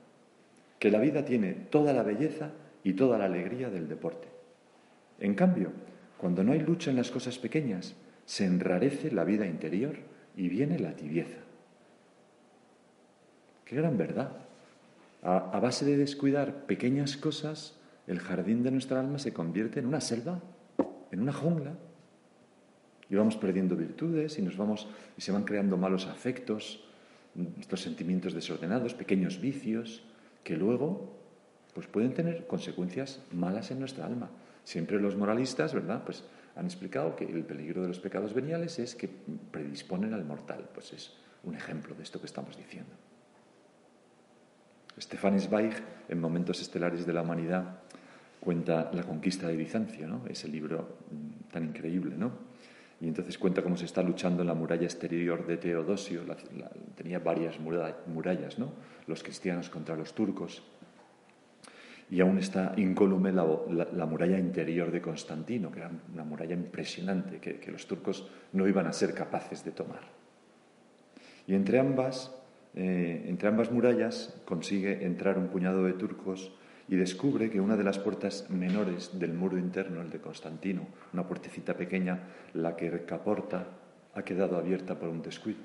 Que 0.79 0.91
la 0.91 1.01
vida 1.01 1.25
tiene 1.25 1.53
toda 1.53 1.93
la 1.93 2.03
belleza 2.03 2.53
y 2.83 2.93
toda 2.93 3.19
la 3.19 3.25
alegría 3.25 3.71
del 3.71 3.89
deporte. 3.89 4.29
En 5.19 5.35
cambio, 5.35 5.73
cuando 6.19 6.45
no 6.45 6.53
hay 6.53 6.61
lucha 6.61 6.91
en 6.91 6.97
las 6.97 7.11
cosas 7.11 7.39
pequeñas, 7.39 7.95
se 8.25 8.47
enrarece 8.47 9.11
la 9.11 9.25
vida 9.25 9.47
interior 9.47 9.97
y 10.37 10.49
viene 10.49 10.79
la 10.79 10.95
tibieza. 10.95 11.39
Qué 13.65 13.77
gran 13.77 13.99
verdad. 13.99 14.33
A, 15.23 15.51
a 15.51 15.61
base 15.61 15.85
de 15.85 15.97
descuidar 15.97 16.67
pequeñas 16.67 17.17
cosas, 17.17 17.79
el 18.07 18.21
jardín 18.21 18.63
de 18.63 18.71
nuestra 18.71 19.01
alma 19.01 19.19
se 19.19 19.33
convierte 19.33 19.81
en 19.81 19.87
una 19.87 20.01
selva, 20.01 20.41
en 21.11 21.21
una 21.21 21.33
jungla. 21.33 21.75
Y 23.09 23.17
vamos 23.17 23.37
perdiendo 23.37 23.77
virtudes 23.77 24.39
y 24.39 24.43
nos 24.43 24.57
vamos 24.57 24.89
y 25.17 25.21
se 25.21 25.33
van 25.33 25.45
creando 25.45 25.77
malos 25.77 26.07
afectos, 26.07 26.85
estos 27.61 27.81
sentimientos 27.81 28.33
desordenados, 28.33 28.95
pequeños 28.95 29.41
vicios 29.41 30.03
que 30.43 30.57
luego 30.57 31.15
pues 31.75 31.87
pueden 31.87 32.15
tener 32.15 32.47
consecuencias 32.47 33.21
malas 33.33 33.71
en 33.71 33.81
nuestra 33.81 34.07
alma. 34.07 34.31
Siempre 34.63 35.01
los 35.01 35.17
moralistas, 35.17 35.75
¿verdad? 35.75 36.05
Pues 36.05 36.25
han 36.57 36.67
explicado 36.67 37.17
que 37.17 37.25
el 37.25 37.45
peligro 37.45 37.83
de 37.83 37.89
los 37.89 37.99
pecados 37.99 38.33
veniales 38.33 38.79
es 38.79 38.95
que 38.95 39.11
predisponen 39.51 40.15
al 40.15 40.25
mortal. 40.25 40.69
Pues 40.73 40.93
es 40.93 41.13
un 41.43 41.55
ejemplo 41.57 41.95
de 41.95 42.05
esto 42.05 42.21
que 42.21 42.27
estamos 42.27 42.57
diciendo. 42.57 42.95
Stefan 45.01 45.39
Zweig, 45.41 45.73
en 46.09 46.21
Momentos 46.21 46.61
Estelares 46.61 47.07
de 47.07 47.13
la 47.13 47.23
Humanidad, 47.23 47.79
cuenta 48.41 48.91
la 48.93 49.03
conquista 49.03 49.49
de 49.49 49.57
Bizancio, 49.57 50.07
¿no? 50.07 50.23
Ese 50.29 50.49
libro 50.49 50.97
mm, 51.11 51.53
tan 51.53 51.65
increíble, 51.65 52.15
¿no? 52.17 52.31
Y 53.01 53.09
entonces 53.09 53.37
cuenta 53.39 53.63
cómo 53.63 53.77
se 53.77 53.87
está 53.87 54.03
luchando 54.03 54.43
en 54.43 54.49
la 54.49 54.55
muralla 54.55 54.85
exterior 54.85 55.47
de 55.47 55.57
Teodosio. 55.57 56.25
La- 56.25 56.37
la- 56.59 56.71
tenía 56.95 57.19
varias 57.19 57.59
mura- 57.59 57.97
murallas, 58.07 58.59
¿no? 58.59 58.71
Los 59.07 59.23
cristianos 59.23 59.69
contra 59.69 59.97
los 59.97 60.15
turcos. 60.15 60.63
Y 62.11 62.21
aún 62.21 62.39
está 62.39 62.73
incólume 62.77 63.33
la, 63.33 63.45
la- 63.71 63.89
la 63.93 64.07
muralla 64.07 64.39
interior 64.39 64.93
de 64.93 65.01
Constantino, 65.01 65.73
que 65.73 65.81
era 65.81 65.91
una 66.13 66.23
muralla 66.25 66.55
impresionante 66.55 67.41
que 67.41 67.71
los 67.73 67.87
turcos 67.87 68.29
no 68.53 68.69
iban 68.69 68.87
a 68.87 68.93
ser 68.93 69.13
capaces 69.13 69.65
de 69.65 69.73
tomar. 69.73 70.03
Y 71.47 71.55
entre 71.55 71.79
ambas, 71.81 72.31
eh, 72.77 73.27
entre 73.29 73.49
ambas 73.49 73.71
murallas 73.71 74.35
consigue 74.45 75.05
entrar 75.05 75.39
un 75.39 75.49
puñado 75.49 75.85
de 75.85 75.93
turcos 75.93 76.53
y 76.89 76.97
descubre 76.97 77.51
que 77.51 77.61
una 77.61 77.77
de 77.77 77.85
las 77.85 77.99
puertas 77.99 78.51
menores 78.51 79.19
del 79.19 79.33
muro 79.33 79.57
interno, 79.59 80.03
el 80.03 80.11
de 80.11 80.21
Constantino, 80.21 80.87
una 81.13 81.27
puertecita 81.27 81.75
pequeña, 81.75 82.25
la 82.53 82.77
que 82.77 83.05
Caporta, 83.05 83.67
ha 84.15 84.23
quedado 84.23 84.57
abierta 84.57 84.99
por 84.99 85.09
un 85.09 85.23
descuido. 85.23 85.61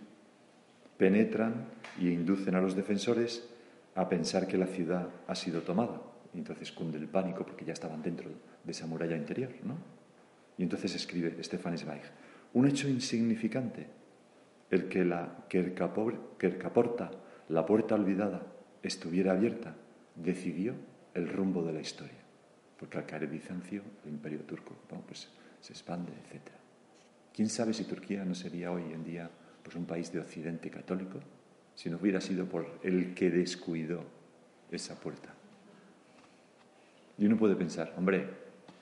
Penetran 0.97 1.65
y 1.99 2.09
inducen 2.09 2.55
a 2.55 2.61
los 2.61 2.75
defensores 2.75 3.47
a 3.95 4.07
pensar 4.07 4.47
que 4.47 4.57
la 4.57 4.67
ciudad 4.67 5.09
ha 5.27 5.35
sido 5.35 5.61
tomada. 5.61 6.01
Y 6.33 6.37
entonces 6.37 6.71
cunde 6.71 6.97
el 6.97 7.07
pánico 7.07 7.45
porque 7.45 7.65
ya 7.65 7.73
estaban 7.73 8.01
dentro 8.01 8.29
de 8.63 8.71
esa 8.71 8.85
muralla 8.85 9.15
interior, 9.15 9.49
¿no? 9.63 9.75
Y 10.57 10.63
entonces 10.63 10.95
escribe 10.95 11.41
Stefan 11.43 11.77
Zweig, 11.77 12.01
un 12.53 12.67
hecho 12.67 12.87
insignificante, 12.89 13.87
el 14.71 14.87
que 14.87 15.05
la 15.05 15.45
Quercapor- 15.49 16.37
Quercaporta, 16.37 17.11
la 17.49 17.65
puerta 17.65 17.95
olvidada, 17.95 18.41
estuviera 18.83 19.31
abierta, 19.33 19.75
decidió 20.15 20.73
el 21.13 21.27
rumbo 21.27 21.63
de 21.63 21.73
la 21.73 21.81
historia. 21.81 22.19
Porque 22.79 22.97
al 22.97 23.05
caer 23.05 23.27
Bizancio, 23.27 23.81
el 24.05 24.11
imperio 24.11 24.39
turco, 24.41 24.73
pues 25.05 25.29
se 25.59 25.73
expande, 25.73 26.11
etc. 26.13 26.49
¿Quién 27.33 27.49
sabe 27.49 27.73
si 27.73 27.83
Turquía 27.83 28.23
no 28.23 28.35
sería 28.35 28.71
hoy 28.71 28.83
en 28.93 29.03
día 29.03 29.29
pues, 29.63 29.75
un 29.75 29.85
país 29.85 30.11
de 30.11 30.19
occidente 30.19 30.69
católico 30.69 31.19
si 31.75 31.89
no 31.89 31.97
hubiera 31.97 32.21
sido 32.21 32.45
por 32.45 32.79
el 32.83 33.13
que 33.13 33.29
descuidó 33.29 34.03
esa 34.71 34.99
puerta? 34.99 35.33
Y 37.17 37.25
uno 37.25 37.37
puede 37.37 37.55
pensar, 37.55 37.93
hombre, 37.97 38.29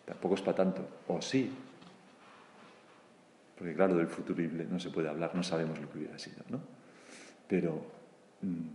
tampoco 0.06 0.36
es 0.36 0.42
para 0.42 0.58
tanto. 0.58 0.88
O 1.08 1.22
sí, 1.22 1.52
porque 3.58 3.74
claro, 3.74 3.96
del 3.96 4.08
futurible 4.08 4.66
no 4.70 4.80
se 4.80 4.90
puede 4.90 5.10
hablar, 5.10 5.34
no 5.34 5.44
sabemos 5.44 5.80
lo 5.80 5.90
que 5.90 5.98
hubiera 5.98 6.20
sido, 6.20 6.44
¿no? 6.50 6.60
Pero 7.48 7.82
mm, 8.42 8.68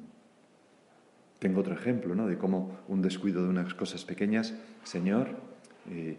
tengo 1.39 1.61
otro 1.61 1.75
ejemplo, 1.75 2.15
¿no? 2.15 2.27
De 2.27 2.37
cómo 2.37 2.81
un 2.89 3.01
descuido 3.01 3.43
de 3.43 3.49
unas 3.49 3.75
cosas 3.75 4.05
pequeñas, 4.05 4.55
Señor, 4.83 5.29
eh, 5.89 6.17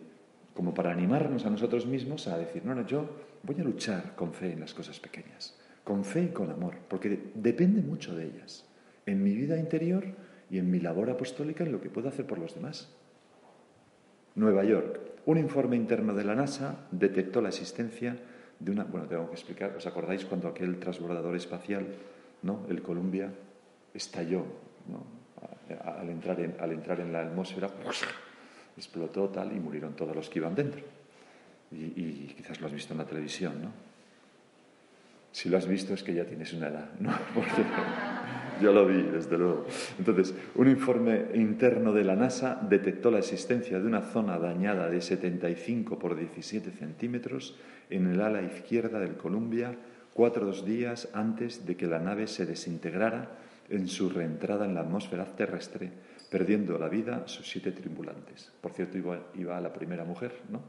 como 0.53 0.73
para 0.73 0.91
animarnos 0.91 1.45
a 1.45 1.49
nosotros 1.49 1.85
mismos 1.85 2.27
a 2.27 2.37
decir, 2.37 2.63
no, 2.63 2.73
no, 2.73 2.85
yo 2.85 3.09
voy 3.43 3.59
a 3.59 3.63
luchar 3.63 4.15
con 4.15 4.33
fe 4.33 4.53
en 4.53 4.61
las 4.61 4.73
cosas 4.73 4.99
pequeñas, 4.99 5.59
con 5.83 6.05
fe 6.05 6.23
y 6.23 6.27
con 6.29 6.49
amor, 6.49 6.75
porque 6.87 7.31
depende 7.35 7.81
mucho 7.81 8.15
de 8.15 8.27
ellas, 8.27 8.65
en 9.05 9.23
mi 9.23 9.33
vida 9.33 9.57
interior 9.57 10.05
y 10.49 10.59
en 10.59 10.71
mi 10.71 10.79
labor 10.79 11.09
apostólica, 11.09 11.65
en 11.65 11.71
lo 11.71 11.81
que 11.81 11.89
puedo 11.89 12.07
hacer 12.07 12.25
por 12.25 12.37
los 12.37 12.55
demás. 12.55 12.89
Nueva 14.35 14.63
York. 14.63 14.99
Un 15.25 15.37
informe 15.37 15.75
interno 15.75 16.13
de 16.13 16.23
la 16.23 16.35
NASA 16.35 16.87
detectó 16.91 17.41
la 17.41 17.49
existencia 17.49 18.17
de 18.59 18.71
una... 18.71 18.83
Bueno, 18.83 19.07
tengo 19.07 19.27
que 19.27 19.35
explicar, 19.35 19.75
¿os 19.75 19.85
acordáis 19.85 20.25
cuando 20.25 20.47
aquel 20.47 20.79
transbordador 20.79 21.35
espacial, 21.35 21.85
¿no? 22.43 22.65
el 22.69 22.81
Columbia, 22.81 23.31
estalló 23.93 24.45
¿no? 24.87 25.03
al, 25.83 26.09
entrar 26.09 26.39
en, 26.39 26.55
al 26.59 26.71
entrar 26.71 26.99
en 26.99 27.13
la 27.13 27.21
atmósfera? 27.21 27.69
explotó 28.75 29.29
tal 29.29 29.55
y 29.55 29.59
murieron 29.59 29.95
todos 29.95 30.15
los 30.15 30.29
que 30.29 30.39
iban 30.39 30.55
dentro. 30.55 30.81
Y, 31.71 31.75
y, 31.75 32.33
quizás 32.35 32.59
lo 32.59 32.67
has 32.67 32.73
visto 32.73 32.93
en 32.93 32.99
la 32.99 33.05
televisión, 33.05 33.61
¿no? 33.61 33.92
Si 35.33 35.49
lo 35.49 35.57
has 35.57 35.67
visto 35.67 35.95
es 35.95 36.03
que 36.03 36.13
ya 36.13 36.25
tienes 36.25 36.53
una 36.53 36.67
edad, 36.67 36.89
¿no? 36.99 37.09
Porque 37.33 37.63
yo 38.61 38.71
lo 38.71 38.85
vi, 38.85 39.01
desde 39.01 39.35
luego. 39.35 39.65
Entonces, 39.97 40.35
un 40.53 40.69
informe 40.69 41.25
interno 41.33 41.91
de 41.91 42.03
la 42.03 42.15
NASA 42.15 42.59
detectó 42.69 43.09
la 43.09 43.17
existencia 43.17 43.79
de 43.79 43.87
una 43.87 44.01
zona 44.01 44.37
dañada 44.37 44.89
de 44.89 45.01
75 45.01 45.97
por 45.97 46.15
17 46.15 46.69
centímetros 46.69 47.57
en 47.89 48.11
el 48.11 48.21
ala 48.21 48.43
izquierda 48.43 48.99
del 48.99 49.17
Columbia 49.17 49.75
cuatro 50.13 50.51
días 50.51 51.09
antes 51.13 51.65
de 51.65 51.75
que 51.75 51.87
la 51.87 51.97
nave 51.97 52.27
se 52.27 52.45
desintegrara 52.45 53.31
en 53.69 53.87
su 53.87 54.09
reentrada 54.09 54.65
en 54.65 54.75
la 54.75 54.81
atmósfera 54.81 55.25
terrestre, 55.35 55.89
perdiendo 56.29 56.77
la 56.77 56.89
vida 56.89 57.23
sus 57.27 57.49
siete 57.49 57.71
tripulantes. 57.71 58.51
Por 58.61 58.71
cierto, 58.73 58.99
iba, 58.99 59.19
iba 59.33 59.59
la 59.59 59.73
primera 59.73 60.05
mujer, 60.05 60.31
¿no? 60.51 60.61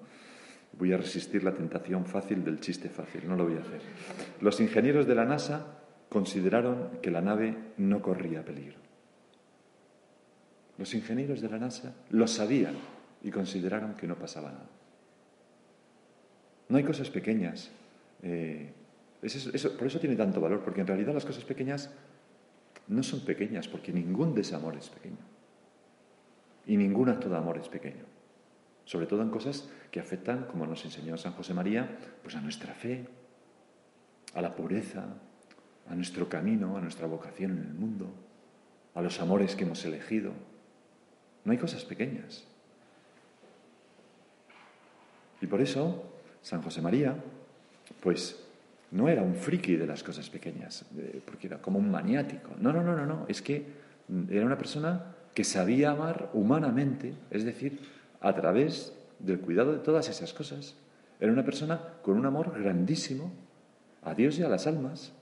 Voy 0.78 0.92
a 0.92 0.96
resistir 0.96 1.44
la 1.44 1.54
tentación 1.54 2.04
fácil 2.04 2.44
del 2.44 2.60
chiste 2.60 2.88
fácil, 2.88 3.28
no 3.28 3.36
lo 3.36 3.44
voy 3.44 3.56
a 3.56 3.60
hacer. 3.60 3.80
Los 4.40 4.60
ingenieros 4.60 5.06
de 5.06 5.14
la 5.14 5.24
NASA 5.24 5.78
consideraron 6.08 6.98
que 7.00 7.10
la 7.10 7.20
nave 7.20 7.56
no 7.76 8.02
corría 8.02 8.44
peligro. 8.44 8.78
Los 10.78 10.94
ingenieros 10.94 11.40
de 11.40 11.48
la 11.48 11.58
NASA 11.58 11.94
lo 12.10 12.26
sabían 12.26 12.74
y 13.22 13.30
consideraron 13.30 13.94
que 13.94 14.06
no 14.06 14.16
pasaba 14.16 14.50
nada. 14.50 14.68
No 16.68 16.76
hay 16.76 16.84
cosas 16.84 17.10
pequeñas. 17.10 17.70
Eh, 18.22 18.72
por 19.78 19.86
eso 19.86 20.00
tiene 20.00 20.16
tanto 20.16 20.40
valor, 20.40 20.62
porque 20.64 20.80
en 20.80 20.86
realidad 20.86 21.14
las 21.14 21.24
cosas 21.24 21.44
pequeñas 21.44 21.90
no 22.88 23.02
son 23.02 23.20
pequeñas, 23.20 23.68
porque 23.68 23.92
ningún 23.92 24.34
desamor 24.34 24.76
es 24.76 24.88
pequeño. 24.88 25.16
Y 26.66 26.76
ningún 26.76 27.08
acto 27.08 27.28
de 27.28 27.36
amor 27.36 27.58
es 27.58 27.68
pequeño. 27.68 28.13
Sobre 28.84 29.06
todo 29.06 29.22
en 29.22 29.30
cosas 29.30 29.68
que 29.90 30.00
afectan, 30.00 30.46
como 30.46 30.66
nos 30.66 30.84
enseñó 30.84 31.16
San 31.16 31.32
José 31.32 31.54
María, 31.54 31.98
pues 32.22 32.36
a 32.36 32.40
nuestra 32.40 32.74
fe, 32.74 33.06
a 34.34 34.42
la 34.42 34.54
pureza, 34.54 35.06
a 35.88 35.94
nuestro 35.94 36.28
camino, 36.28 36.76
a 36.76 36.80
nuestra 36.80 37.06
vocación 37.06 37.52
en 37.52 37.64
el 37.64 37.74
mundo, 37.74 38.12
a 38.94 39.02
los 39.02 39.20
amores 39.20 39.56
que 39.56 39.64
hemos 39.64 39.84
elegido. 39.84 40.32
No 41.44 41.52
hay 41.52 41.58
cosas 41.58 41.84
pequeñas. 41.84 42.44
Y 45.40 45.46
por 45.46 45.60
eso 45.60 46.04
San 46.42 46.62
José 46.62 46.80
María, 46.80 47.16
pues 48.00 48.44
no 48.90 49.08
era 49.08 49.22
un 49.22 49.34
friki 49.34 49.76
de 49.76 49.86
las 49.86 50.02
cosas 50.02 50.30
pequeñas, 50.30 50.84
porque 51.26 51.48
era 51.48 51.60
como 51.60 51.78
un 51.78 51.90
maniático. 51.90 52.50
No, 52.58 52.72
no, 52.72 52.82
no, 52.82 52.94
no, 52.94 53.04
no. 53.06 53.26
Es 53.28 53.42
que 53.42 53.66
era 54.30 54.46
una 54.46 54.58
persona 54.58 55.14
que 55.34 55.44
sabía 55.44 55.90
amar 55.90 56.30
humanamente, 56.32 57.14
es 57.30 57.44
decir, 57.44 57.80
a 58.24 58.34
través 58.34 58.92
del 59.18 59.38
cuidado 59.38 59.72
de 59.72 59.78
todas 59.78 60.08
esas 60.08 60.32
cosas. 60.32 60.74
Era 61.20 61.30
una 61.30 61.44
persona 61.44 61.78
con 62.02 62.16
un 62.16 62.24
amor 62.24 62.58
grandísimo 62.58 63.30
a 64.02 64.14
Dios 64.14 64.38
y 64.38 64.42
a 64.42 64.48
las 64.48 64.66
almas. 64.66 65.12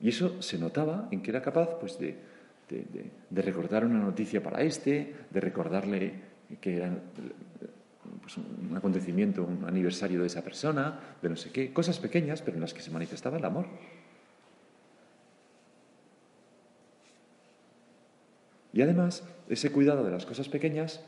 Y 0.00 0.08
eso 0.08 0.40
se 0.40 0.58
notaba 0.58 1.08
en 1.10 1.20
que 1.22 1.30
era 1.30 1.42
capaz 1.42 1.78
pues, 1.78 1.98
de, 1.98 2.16
recordar 3.30 3.84
una 3.84 3.98
noticia 3.98 4.42
para 4.42 4.62
este, 4.62 5.14
de 5.30 5.40
recordarle 5.40 6.14
que 6.62 6.76
era 6.76 6.90
pues, 8.22 8.38
un 8.38 8.74
acontecimiento, 8.74 9.44
un 9.44 9.64
aniversario 9.66 10.22
de 10.22 10.28
esa 10.28 10.42
persona, 10.42 10.98
de 11.20 11.28
no 11.28 11.36
sé 11.36 11.50
qué, 11.50 11.74
cosas 11.74 11.98
pequeñas, 11.98 12.40
pero 12.40 12.56
en 12.56 12.62
las 12.62 12.72
que 12.72 12.80
se 12.80 12.90
manifestaba 12.90 13.36
el 13.36 13.44
amor. 13.44 13.66
Y 18.72 18.80
además, 18.80 19.24
ese 19.50 19.70
cuidado 19.70 20.04
de 20.04 20.10
las 20.10 20.24
cosas 20.24 20.48
pequeñas 20.48 21.04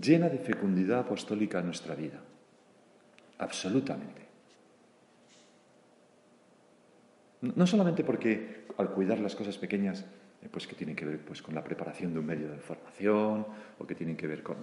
llena 0.00 0.28
de 0.28 0.38
fecundidad 0.38 1.00
apostólica 1.00 1.62
nuestra 1.62 1.94
vida. 1.94 2.20
Absolutamente. 3.38 4.22
No 7.42 7.66
solamente 7.66 8.04
porque 8.04 8.64
al 8.78 8.90
cuidar 8.90 9.18
las 9.18 9.34
cosas 9.34 9.58
pequeñas, 9.58 10.04
eh, 10.42 10.48
pues 10.50 10.66
que 10.66 10.74
tienen 10.74 10.96
que 10.96 11.04
ver 11.04 11.18
pues, 11.18 11.42
con 11.42 11.54
la 11.54 11.62
preparación 11.62 12.12
de 12.12 12.20
un 12.20 12.26
medio 12.26 12.50
de 12.50 12.58
formación, 12.58 13.46
o 13.78 13.86
que 13.86 13.94
tienen 13.94 14.16
que 14.16 14.26
ver 14.26 14.42
con, 14.42 14.56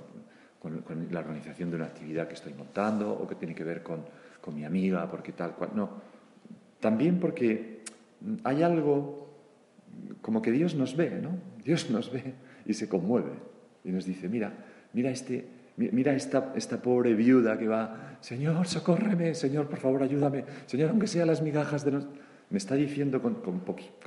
la 1.10 1.20
organización 1.20 1.70
de 1.70 1.76
una 1.76 1.86
actividad 1.86 2.28
que 2.28 2.36
estoy 2.36 2.54
montando, 2.54 3.12
o 3.12 3.28
que 3.28 3.36
tienen 3.36 3.56
que 3.56 3.64
ver 3.64 3.84
con, 3.84 4.06
mi 4.54 4.66
amiga, 4.66 5.10
porque 5.10 5.32
tal 5.34 5.54
cual. 5.54 5.72
No. 5.76 5.90
También 6.80 7.20
porque 7.20 7.84
hay 8.44 8.64
algo 8.64 9.30
como 10.22 10.42
que 10.42 10.52
Dios 10.52 10.74
nos 10.74 10.96
ve, 10.96 11.12
¿no? 11.22 11.38
Dios 11.64 11.90
nos 11.92 12.12
ve 12.12 12.34
y 12.66 12.74
se 12.74 12.90
conmueve 12.90 13.34
y 13.84 13.92
nos 13.92 14.06
dice, 14.06 14.28
mira, 14.30 14.54
mira 14.94 15.12
este, 15.12 15.46
mira 15.78 16.14
esta, 16.14 16.54
esta 16.56 16.82
pobre 16.82 17.14
viuda 17.14 17.58
que 17.58 17.68
va, 17.68 18.18
Señor, 18.22 18.68
socórreme, 18.68 19.36
Señor, 19.36 19.68
por 19.68 19.80
favor, 19.80 20.04
ayúdame, 20.04 20.46
Señor, 20.66 20.90
aunque 20.90 21.08
sea 21.08 21.26
las 21.26 21.42
migajas 21.42 21.86
de 21.86 21.92
los 21.92 22.08
me 22.52 22.58
está 22.58 22.76
diciendo 22.76 23.22
con, 23.22 23.38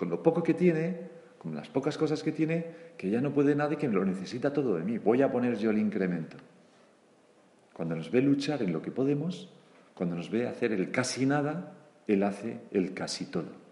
lo 0.08 0.22
poco 0.22 0.42
que 0.42 0.54
tiene, 0.54 1.00
con 1.38 1.54
las 1.54 1.68
pocas 1.68 1.96
cosas 1.96 2.22
que 2.22 2.30
tiene, 2.30 2.66
que 2.96 3.10
ya 3.10 3.20
no 3.20 3.32
puede 3.32 3.54
nada 3.54 3.72
y 3.72 3.76
que 3.76 3.88
lo 3.88 4.04
necesita 4.04 4.52
todo 4.52 4.76
de 4.76 4.84
mí. 4.84 4.98
Voy 4.98 5.22
a 5.22 5.32
poner 5.32 5.56
yo 5.56 5.70
el 5.70 5.78
incremento. 5.78 6.36
Cuando 7.72 7.96
nos 7.96 8.10
ve 8.10 8.20
luchar 8.20 8.62
en 8.62 8.72
lo 8.72 8.82
que 8.82 8.90
podemos, 8.90 9.50
cuando 9.94 10.14
nos 10.14 10.30
ve 10.30 10.46
hacer 10.46 10.72
el 10.72 10.90
casi 10.90 11.24
nada, 11.24 11.72
Él 12.06 12.22
hace 12.22 12.60
el 12.70 12.92
casi 12.92 13.24
todo. 13.24 13.64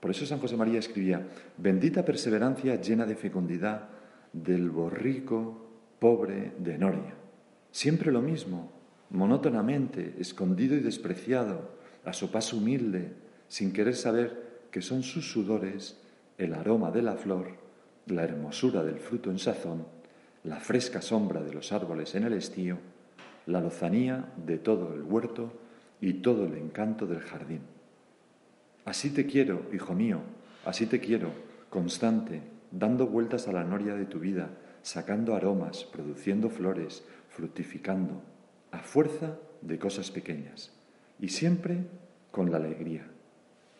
Por 0.00 0.10
eso 0.10 0.26
San 0.26 0.40
José 0.40 0.56
María 0.56 0.80
escribía, 0.80 1.26
bendita 1.56 2.04
perseverancia 2.04 2.80
llena 2.80 3.06
de 3.06 3.14
fecundidad 3.14 3.88
del 4.34 4.68
borrico 4.68 5.56
pobre 5.98 6.52
de 6.58 6.76
Noria. 6.76 7.14
Siempre 7.70 8.12
lo 8.12 8.20
mismo, 8.20 8.72
monótonamente, 9.10 10.16
escondido 10.18 10.76
y 10.76 10.80
despreciado, 10.80 11.72
a 12.04 12.12
su 12.12 12.30
paso 12.30 12.58
humilde, 12.58 13.12
sin 13.48 13.72
querer 13.72 13.94
saber 13.94 14.66
que 14.70 14.82
son 14.82 15.02
sus 15.02 15.30
sudores 15.30 15.98
el 16.36 16.52
aroma 16.52 16.90
de 16.90 17.02
la 17.02 17.14
flor, 17.14 17.56
la 18.06 18.24
hermosura 18.24 18.82
del 18.82 18.98
fruto 18.98 19.30
en 19.30 19.38
sazón, 19.38 19.86
la 20.42 20.60
fresca 20.60 21.00
sombra 21.00 21.42
de 21.42 21.54
los 21.54 21.72
árboles 21.72 22.14
en 22.14 22.24
el 22.24 22.34
estío, 22.34 22.76
la 23.46 23.60
lozanía 23.60 24.32
de 24.44 24.58
todo 24.58 24.92
el 24.94 25.02
huerto 25.02 25.52
y 26.00 26.14
todo 26.14 26.44
el 26.46 26.54
encanto 26.54 27.06
del 27.06 27.20
jardín. 27.20 27.60
Así 28.84 29.10
te 29.10 29.26
quiero, 29.26 29.62
hijo 29.72 29.94
mío, 29.94 30.20
así 30.64 30.86
te 30.86 31.00
quiero, 31.00 31.30
constante, 31.70 32.42
dando 32.74 33.06
vueltas 33.06 33.46
a 33.48 33.52
la 33.52 33.64
noria 33.64 33.94
de 33.94 34.04
tu 34.04 34.18
vida, 34.18 34.50
sacando 34.82 35.34
aromas, 35.34 35.84
produciendo 35.84 36.50
flores, 36.50 37.04
fructificando, 37.30 38.20
a 38.72 38.80
fuerza 38.80 39.38
de 39.62 39.78
cosas 39.78 40.10
pequeñas 40.10 40.72
y 41.20 41.28
siempre 41.28 41.86
con 42.30 42.50
la 42.50 42.56
alegría. 42.56 43.06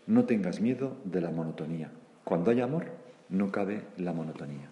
No 0.06 0.24
tengas 0.24 0.60
miedo 0.60 0.96
de 1.04 1.20
la 1.20 1.30
monotonía. 1.30 1.90
Cuando 2.22 2.50
hay 2.50 2.60
amor, 2.60 2.86
no 3.28 3.50
cabe 3.50 3.84
la 3.96 4.12
monotonía. 4.12 4.70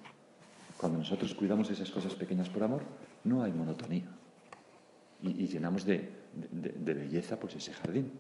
Cuando 0.77 0.99
nosotros 0.99 1.35
cuidamos 1.35 1.71
esas 1.71 1.91
cosas 1.91 2.15
pequeñas 2.15 2.49
por 2.49 2.63
amor, 2.63 2.83
no 3.25 3.43
hay 3.43 3.53
monotonía. 3.53 4.07
Y, 5.23 5.47
llenamos 5.47 5.85
de, 5.85 6.11
belleza 6.85 7.39
pues 7.39 7.57
ese 7.57 7.73
jardín 7.73 8.11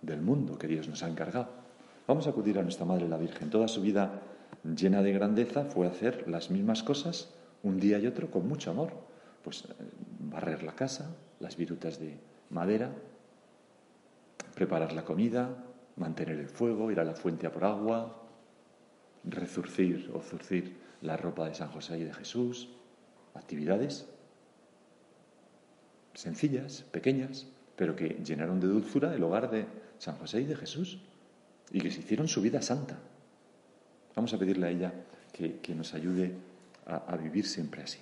del 0.00 0.22
mundo 0.22 0.58
que 0.58 0.66
Dios 0.66 0.88
nos 0.88 1.02
ha 1.02 1.08
encargado. 1.08 1.48
Vamos 2.06 2.26
a 2.26 2.30
acudir 2.30 2.58
a 2.58 2.62
nuestra 2.62 2.86
Madre 2.86 3.08
la 3.08 3.18
Virgen. 3.18 3.50
Toda 3.50 3.68
su 3.68 3.82
vida 3.82 4.22
llena 4.74 5.02
de 5.02 5.12
grandeza 5.12 5.64
fue 5.64 5.86
hacer 5.86 6.28
las 6.28 6.50
mismas 6.50 6.82
cosas 6.82 7.30
un 7.62 7.78
día 7.78 7.98
y 7.98 8.06
otro 8.06 8.30
con 8.30 8.48
mucho 8.48 8.70
amor. 8.70 8.92
Pues 9.42 9.64
eh, 9.64 9.74
barrer 10.20 10.62
la 10.62 10.74
casa, 10.74 11.14
las 11.40 11.56
virutas 11.56 12.00
de 12.00 12.18
madera, 12.50 12.90
preparar 14.54 14.92
la 14.92 15.04
comida, 15.04 15.64
mantener 15.96 16.38
el 16.38 16.48
fuego, 16.48 16.90
ir 16.90 17.00
a 17.00 17.04
la 17.04 17.14
fuente 17.14 17.46
a 17.46 17.52
por 17.52 17.64
agua, 17.64 18.22
rezurcir 19.24 20.10
o 20.14 20.20
zurcir 20.20 20.76
la 21.02 21.16
ropa 21.16 21.48
de 21.48 21.54
San 21.54 21.68
José 21.68 21.98
y 21.98 22.04
de 22.04 22.14
Jesús, 22.14 22.68
actividades 23.34 24.06
sencillas, 26.14 26.82
pequeñas, 26.90 27.46
pero 27.76 27.94
que 27.94 28.20
llenaron 28.24 28.58
de 28.58 28.68
dulzura 28.68 29.14
el 29.14 29.22
hogar 29.22 29.50
de 29.50 29.66
San 29.98 30.16
José 30.16 30.40
y 30.40 30.46
de 30.46 30.56
Jesús 30.56 30.98
y 31.70 31.80
que 31.80 31.90
se 31.90 32.00
hicieron 32.00 32.28
su 32.28 32.40
vida 32.40 32.62
santa. 32.62 32.98
Vamos 34.16 34.32
a 34.32 34.38
pedirle 34.38 34.66
a 34.66 34.70
ella 34.70 34.92
que, 35.32 35.74
nos 35.74 35.92
ayude 35.92 36.34
a, 36.86 36.96
a 37.06 37.16
vivir 37.16 37.46
siempre 37.46 37.82
así. 37.82 38.00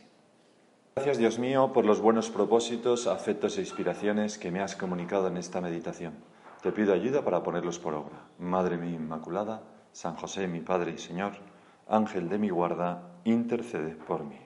Gracias 0.94 1.18
Dios 1.18 1.40
mío 1.40 1.72
por 1.72 1.84
los 1.84 2.00
buenos 2.00 2.30
propósitos, 2.30 3.08
afectos 3.08 3.58
e 3.58 3.62
inspiraciones 3.62 4.38
que 4.38 4.52
me 4.52 4.60
has 4.60 4.76
comunicado 4.76 5.26
en 5.26 5.36
esta 5.36 5.60
meditación. 5.60 6.14
Te 6.62 6.70
pido 6.70 6.94
ayuda 6.94 7.24
para 7.24 7.42
ponerlos 7.42 7.80
por 7.80 7.94
obra. 7.94 8.28
Madre 8.38 8.76
mía 8.76 8.94
Inmaculada, 8.94 9.62
San 9.92 10.14
José, 10.14 10.46
mi 10.46 10.60
Padre 10.60 10.92
y 10.92 10.98
Señor, 10.98 11.32
Ángel 11.88 12.28
de 12.28 12.38
mi 12.38 12.48
guarda, 12.48 13.02
intercede 13.24 13.96
por 13.96 14.24
mí. 14.24 14.43